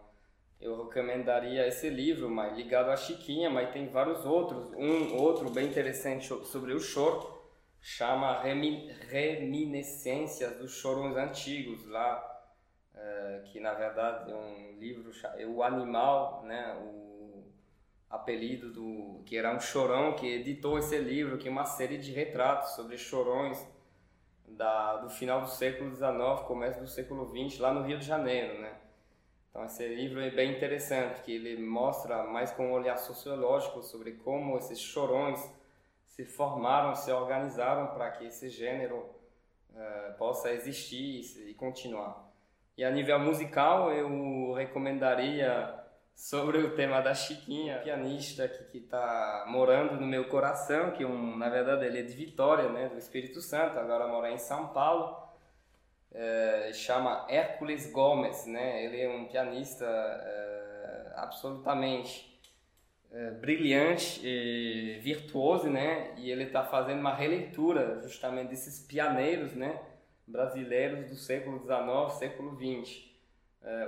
eu 0.63 0.85
recomendaria 0.85 1.67
esse 1.67 1.89
livro, 1.89 2.29
mas 2.29 2.55
ligado 2.55 2.89
à 2.89 2.95
Chiquinha, 2.95 3.49
mas 3.49 3.71
tem 3.71 3.89
vários 3.89 4.25
outros. 4.25 4.71
Um 4.73 5.17
outro 5.17 5.49
bem 5.49 5.67
interessante 5.67 6.25
sobre 6.45 6.71
o 6.73 6.79
choro 6.79 7.43
chama 7.81 8.41
Reminiscências 8.41 10.55
dos 10.57 10.71
Chorões 10.71 11.17
Antigos, 11.17 11.85
lá 11.87 12.29
é, 12.95 13.41
que 13.51 13.59
na 13.59 13.73
verdade 13.73 14.31
é 14.31 14.35
um 14.35 14.79
livro, 14.79 15.11
é 15.37 15.45
o 15.45 15.61
animal, 15.61 16.43
né, 16.43 16.77
o 16.81 17.43
apelido 18.09 18.71
do 18.71 19.21
que 19.25 19.35
era 19.35 19.53
um 19.53 19.59
chorão 19.59 20.15
que 20.15 20.25
editou 20.25 20.79
esse 20.79 20.97
livro, 20.97 21.37
que 21.37 21.49
é 21.49 21.51
uma 21.51 21.65
série 21.65 21.97
de 21.97 22.13
retratos 22.13 22.71
sobre 22.71 22.97
chorões 22.97 23.61
da, 24.47 24.95
do 24.97 25.09
final 25.09 25.41
do 25.41 25.49
século 25.49 25.93
XIX, 25.93 26.39
começo 26.47 26.79
do 26.79 26.87
século 26.87 27.27
XX, 27.27 27.59
lá 27.59 27.73
no 27.73 27.81
Rio 27.81 27.99
de 27.99 28.05
Janeiro, 28.05 28.61
né? 28.61 28.82
Então 29.53 29.65
esse 29.65 29.87
livro 29.87 30.19
é 30.19 30.31
bem 30.31 30.53
interessante, 30.57 31.21
que 31.21 31.31
ele 31.31 31.61
mostra 31.61 32.23
mais 32.23 32.49
com 32.51 32.69
um 32.69 32.71
olhar 32.71 32.97
sociológico 32.97 33.83
sobre 33.83 34.13
como 34.13 34.57
esses 34.57 34.79
chorões 34.79 35.39
se 36.07 36.25
formaram, 36.25 36.95
se 36.95 37.11
organizaram 37.11 37.93
para 37.93 38.09
que 38.09 38.25
esse 38.25 38.49
gênero 38.49 38.97
uh, 39.69 40.17
possa 40.17 40.51
existir 40.51 41.21
e 41.47 41.53
continuar. 41.53 42.33
E 42.75 42.83
a 42.83 42.89
nível 42.89 43.19
musical, 43.19 43.91
eu 43.91 44.53
recomendaria 44.53 45.83
sobre 46.15 46.57
o 46.57 46.75
tema 46.75 46.99
da 46.99 47.13
Chiquinha, 47.13 47.77
pianista 47.77 48.47
que 48.47 48.79
está 48.79 49.45
morando 49.47 50.01
no 50.01 50.07
meu 50.07 50.29
coração, 50.29 50.89
que 50.91 51.05
um, 51.05 51.37
na 51.37 51.49
verdade 51.49 51.85
ele 51.85 51.99
é 51.99 52.01
de 52.01 52.15
Vitória, 52.15 52.69
né, 52.69 52.89
do 52.89 52.97
Espírito 52.97 53.39
Santo, 53.39 53.77
agora 53.77 54.07
mora 54.07 54.31
em 54.31 54.39
São 54.39 54.69
Paulo, 54.69 55.15
é, 56.13 56.71
chama 56.73 57.25
Hércules 57.27 57.91
Gomes, 57.91 58.45
né, 58.45 58.85
ele 58.85 59.01
é 59.01 59.09
um 59.09 59.25
pianista 59.25 59.85
é, 59.85 61.13
absolutamente 61.15 62.39
é, 63.11 63.31
brilhante 63.31 64.21
e 64.23 64.99
virtuoso, 64.99 65.69
né, 65.69 66.13
e 66.17 66.29
ele 66.29 66.43
está 66.43 66.63
fazendo 66.63 66.99
uma 66.99 67.13
releitura 67.13 68.01
justamente 68.03 68.49
desses 68.49 68.85
pianeiros, 68.85 69.53
né, 69.53 69.79
brasileiros 70.27 71.09
do 71.09 71.15
século 71.15 71.59
XIX, 71.59 72.19
século 72.19 72.55
XX. 72.55 73.11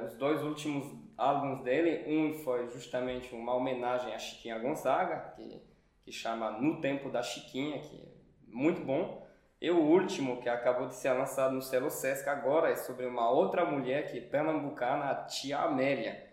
Os 0.06 0.16
dois 0.16 0.42
últimos 0.42 0.90
álbuns 1.18 1.62
dele, 1.62 2.06
um 2.08 2.34
foi 2.46 2.70
justamente 2.70 3.36
uma 3.36 3.54
homenagem 3.54 4.14
a 4.14 4.18
Chiquinha 4.18 4.58
Gonzaga, 4.58 5.34
que, 5.36 5.62
que 6.02 6.14
chama 6.14 6.52
No 6.52 6.80
Tempo 6.80 7.10
da 7.10 7.22
Chiquinha, 7.22 7.80
que 7.80 7.98
é 7.98 8.06
muito 8.48 8.80
bom. 8.80 9.25
E 9.62 9.72
o 9.72 9.80
último, 9.80 10.42
que 10.42 10.50
acabou 10.50 10.88
de 10.88 10.96
ser 10.96 11.12
lançado 11.12 11.54
no 11.54 11.62
selo 11.62 11.90
Sesc 11.90 12.28
agora, 12.30 12.70
é 12.70 12.76
sobre 12.76 13.06
uma 13.06 13.30
outra 13.30 13.66
mulher 13.66 14.12
que 14.12 14.18
é 14.18 14.22
pernambucana, 14.22 15.12
a 15.12 15.24
tia 15.24 15.60
Amélia. 15.60 16.30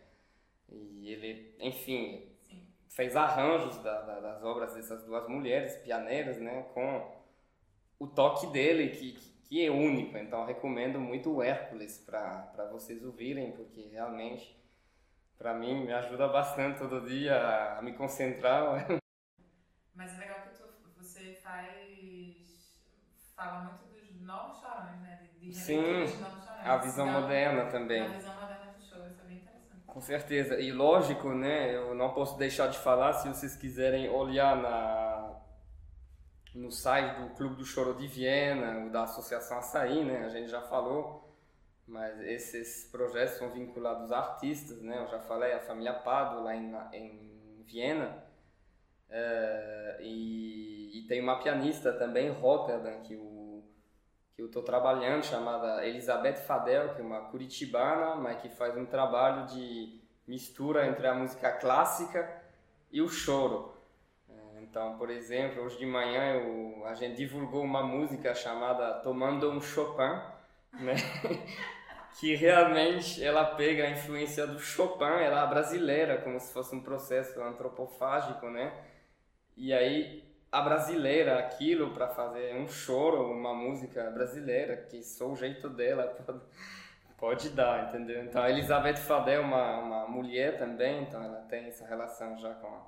E 0.68 1.08
ele, 1.08 1.54
enfim, 1.60 2.28
Sim. 2.42 2.66
fez 2.88 3.16
arranjos 3.16 3.78
da, 3.78 4.02
da, 4.02 4.20
das 4.20 4.42
obras 4.42 4.74
dessas 4.74 5.04
duas 5.04 5.28
mulheres, 5.28 5.76
pianeiras, 5.76 6.38
né, 6.40 6.62
com 6.74 7.22
o 7.98 8.06
toque 8.06 8.46
dele, 8.48 8.88
que, 8.90 9.12
que 9.44 9.64
é 9.64 9.70
único. 9.70 10.18
Então 10.18 10.44
recomendo 10.44 10.98
muito 10.98 11.32
o 11.32 11.42
Hércules 11.42 11.98
para 11.98 12.68
vocês 12.72 13.04
ouvirem, 13.04 13.52
porque 13.52 13.88
realmente 13.88 14.60
para 15.42 15.54
mim 15.54 15.84
me 15.84 15.92
ajuda 15.92 16.28
bastante 16.28 16.78
todo 16.78 17.06
dia 17.06 17.76
a 17.76 17.82
me 17.82 17.92
concentrar. 17.94 18.86
Mas 19.94 20.14
é 20.14 20.18
legal 20.20 20.42
que 20.42 20.56
tu, 20.56 20.62
você 20.96 21.34
faz 21.34 21.81
fala 23.42 23.60
muito 23.60 23.84
dos 23.86 24.20
novos 24.20 24.58
chorões, 24.58 25.00
né? 25.00 25.20
De, 25.40 25.48
de 25.48 25.54
Sim, 25.54 25.82
novos 25.82 26.12
chorões. 26.12 26.66
a 26.66 26.76
visão 26.76 27.08
então, 27.08 27.20
moderna 27.20 27.66
também. 27.66 28.02
A 28.02 28.08
visão 28.08 28.34
moderna 28.34 28.72
do 28.72 28.82
show, 28.82 29.06
isso 29.08 29.20
é 29.20 29.24
bem 29.24 29.36
interessante. 29.38 29.82
Com 29.86 30.00
certeza. 30.00 30.60
E 30.60 30.72
lógico, 30.72 31.30
né? 31.30 31.74
Eu 31.74 31.94
não 31.94 32.12
posso 32.12 32.38
deixar 32.38 32.68
de 32.68 32.78
falar 32.78 33.14
se 33.14 33.28
vocês 33.28 33.56
quiserem 33.56 34.08
olhar 34.08 34.56
na 34.56 35.38
no 36.54 36.70
site 36.70 37.18
do 37.18 37.30
Clube 37.30 37.56
do 37.56 37.64
Choro 37.64 37.94
de 37.94 38.06
Viena, 38.06 38.84
o 38.84 38.90
da 38.90 39.04
Associação 39.04 39.56
Açaí, 39.56 40.04
né? 40.04 40.26
A 40.26 40.28
gente 40.28 40.50
já 40.50 40.60
falou, 40.60 41.34
mas 41.86 42.20
esses 42.20 42.90
projetos 42.90 43.38
são 43.38 43.50
vinculados 43.50 44.12
a 44.12 44.18
artistas, 44.18 44.82
né? 44.82 44.98
Eu 44.98 45.08
já 45.08 45.18
falei, 45.20 45.54
a 45.54 45.60
família 45.60 45.94
Pado 45.94 46.42
lá 46.42 46.54
em, 46.54 46.74
em 46.92 47.62
Viena, 47.64 48.22
é, 49.08 49.98
e, 50.00 50.98
e, 50.98 51.02
tem 51.06 51.20
uma 51.20 51.38
pianista 51.38 51.92
também, 51.92 52.30
Rotterdam, 52.30 53.02
que, 53.02 53.14
o, 53.14 53.41
eu 54.42 54.46
estou 54.46 54.62
trabalhando, 54.62 55.24
chamada 55.24 55.86
Elizabeth 55.86 56.34
Fadel, 56.34 56.94
que 56.94 57.00
é 57.00 57.04
uma 57.04 57.20
curitibana, 57.20 58.16
mas 58.16 58.42
que 58.42 58.48
faz 58.48 58.76
um 58.76 58.84
trabalho 58.84 59.46
de 59.46 60.00
mistura 60.26 60.86
entre 60.86 61.06
a 61.06 61.14
música 61.14 61.52
clássica 61.52 62.42
e 62.90 63.00
o 63.00 63.08
choro. 63.08 63.72
É, 64.28 64.62
então, 64.62 64.98
por 64.98 65.10
exemplo, 65.10 65.62
hoje 65.62 65.78
de 65.78 65.86
manhã 65.86 66.34
eu, 66.34 66.84
a 66.86 66.94
gente 66.94 67.16
divulgou 67.16 67.62
uma 67.62 67.84
música 67.84 68.34
chamada 68.34 68.94
Tomando 68.94 69.48
um 69.48 69.60
Chopin, 69.60 70.20
né? 70.72 70.96
que 72.18 72.34
realmente 72.34 73.22
ela 73.24 73.44
pega 73.44 73.84
a 73.84 73.90
influência 73.90 74.46
do 74.46 74.58
Chopin, 74.58 75.04
ela 75.04 75.44
é 75.44 75.46
brasileira, 75.46 76.20
como 76.20 76.38
se 76.40 76.52
fosse 76.52 76.74
um 76.74 76.82
processo 76.82 77.40
antropofágico, 77.40 78.50
né? 78.50 78.72
E 79.56 79.72
aí 79.72 80.31
a 80.52 80.60
brasileira 80.60 81.38
aquilo 81.38 81.92
para 81.92 82.08
fazer 82.08 82.54
um 82.54 82.68
choro, 82.68 83.32
uma 83.32 83.54
música 83.54 84.10
brasileira, 84.10 84.76
que 84.76 85.02
só 85.02 85.28
o 85.28 85.34
jeito 85.34 85.66
dela 85.70 86.04
pode, 86.08 86.40
pode 87.16 87.48
dar, 87.48 87.88
entendeu? 87.88 88.22
Então 88.22 88.42
a 88.42 88.50
Elizabeth 88.50 88.96
Fadel 88.96 89.40
é 89.40 89.44
uma, 89.44 89.78
uma 89.78 90.08
mulher 90.08 90.58
também, 90.58 91.04
então 91.04 91.24
ela 91.24 91.40
tem 91.48 91.64
essa 91.68 91.86
relação 91.86 92.36
já 92.36 92.52
com 92.52 92.66
a 92.66 92.82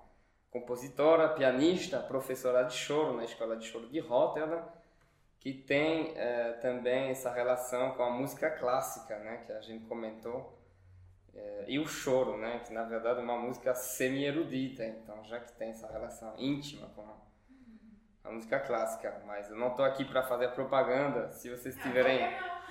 compositora, 0.51 1.31
pianista, 1.31 1.99
professora 2.01 2.65
de 2.65 2.75
choro 2.75 3.17
na 3.17 3.25
Escola 3.25 3.57
de 3.57 3.67
Choro 3.67 3.89
de 3.89 3.99
Rotterdam, 3.99 4.62
que 5.41 5.55
tem 5.55 6.12
é, 6.17 6.53
também 6.61 7.09
essa 7.11 7.33
relação 7.33 7.93
com 7.93 8.03
a 8.03 8.11
música 8.11 8.51
clássica, 8.51 9.19
né, 9.21 9.43
que 9.47 9.53
a 9.53 9.61
gente 9.62 9.87
comentou, 9.87 10.59
é, 11.35 11.65
e 11.67 11.79
o 11.79 11.87
choro, 11.87 12.37
né, 12.37 12.61
que 12.67 12.75
na 12.75 12.85
verdade 12.85 13.21
é 13.21 13.23
uma 13.23 13.39
música 13.39 13.75
semi-erudita, 13.75 14.85
então 14.85 15.25
já 15.25 15.41
que 15.41 15.53
tem 15.53 15.71
essa 15.71 15.91
relação 15.91 16.35
íntima 16.39 16.89
com 16.95 17.03
a, 17.03 17.25
a 18.25 18.31
música 18.31 18.59
clássica, 18.59 19.22
mas 19.27 19.51
eu 19.51 19.57
não 19.57 19.68
estou 19.68 19.85
aqui 19.85 20.05
para 20.05 20.22
fazer 20.22 20.49
propaganda, 20.49 21.31
se 21.31 21.51
vocês 21.51 21.77
tiverem... 21.77 22.18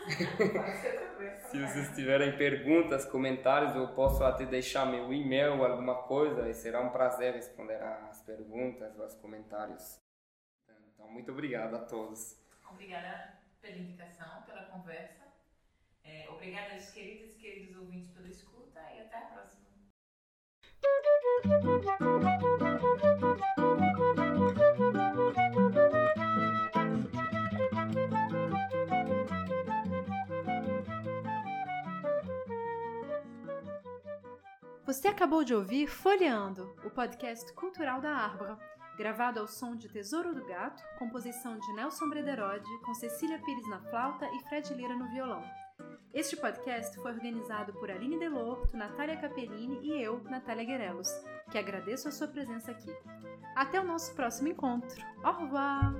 se 1.49 1.61
vocês 1.61 1.95
tiverem 1.95 2.35
perguntas, 2.35 3.05
comentários, 3.05 3.75
eu 3.75 3.87
posso 3.89 4.23
até 4.23 4.45
deixar 4.45 4.85
meu 4.85 5.13
e-mail, 5.13 5.63
alguma 5.63 6.03
coisa, 6.03 6.49
e 6.49 6.53
será 6.53 6.81
um 6.81 6.89
prazer 6.89 7.35
responder 7.35 7.81
as 7.81 8.21
perguntas 8.23 8.99
ou 8.99 9.05
os 9.05 9.15
comentários. 9.15 10.01
Então, 10.93 11.07
muito 11.09 11.31
obrigado 11.31 11.75
a 11.75 11.85
todos. 11.85 12.37
Obrigada 12.69 13.37
pela 13.61 13.77
indicação, 13.77 14.41
pela 14.41 14.63
conversa. 14.63 15.23
É, 16.03 16.27
obrigada 16.29 16.73
aos 16.73 16.89
queridos 16.91 17.35
e 17.35 17.37
queridos 17.37 17.77
ouvintes 17.77 18.09
pela 18.09 18.27
escuta 18.27 18.81
e 18.93 19.01
até 19.01 19.17
a 19.17 19.21
próxima. 19.27 19.63
Você 34.93 35.07
acabou 35.07 35.43
de 35.43 35.55
ouvir 35.55 35.87
Folheando, 35.87 36.71
o 36.85 36.89
podcast 36.91 37.51
cultural 37.53 37.99
da 37.99 38.11
Árbora 38.11 38.59
gravado 38.95 39.39
ao 39.39 39.47
som 39.47 39.75
de 39.75 39.89
Tesouro 39.89 40.35
do 40.35 40.45
Gato, 40.45 40.83
composição 40.99 41.57
de 41.57 41.73
Nelson 41.73 42.07
Brederode, 42.07 42.69
com 42.85 42.93
Cecília 42.93 43.41
Pires 43.43 43.67
na 43.67 43.81
flauta 43.89 44.27
e 44.27 44.39
Fred 44.47 44.71
Lira 44.75 44.95
no 44.95 45.09
violão. 45.09 45.41
Este 46.13 46.37
podcast 46.37 46.95
foi 46.97 47.11
organizado 47.11 47.73
por 47.73 47.89
Aline 47.89 48.19
Delorto, 48.19 48.77
Natália 48.77 49.17
Capellini 49.17 49.79
e 49.81 49.99
eu, 49.99 50.23
Natália 50.25 50.63
Guerelos, 50.63 51.09
que 51.49 51.57
agradeço 51.57 52.07
a 52.07 52.11
sua 52.11 52.27
presença 52.27 52.69
aqui. 52.69 52.95
Até 53.55 53.79
o 53.79 53.83
nosso 53.83 54.13
próximo 54.13 54.49
encontro. 54.49 55.03
Au 55.23 55.33
revoir! 55.33 55.95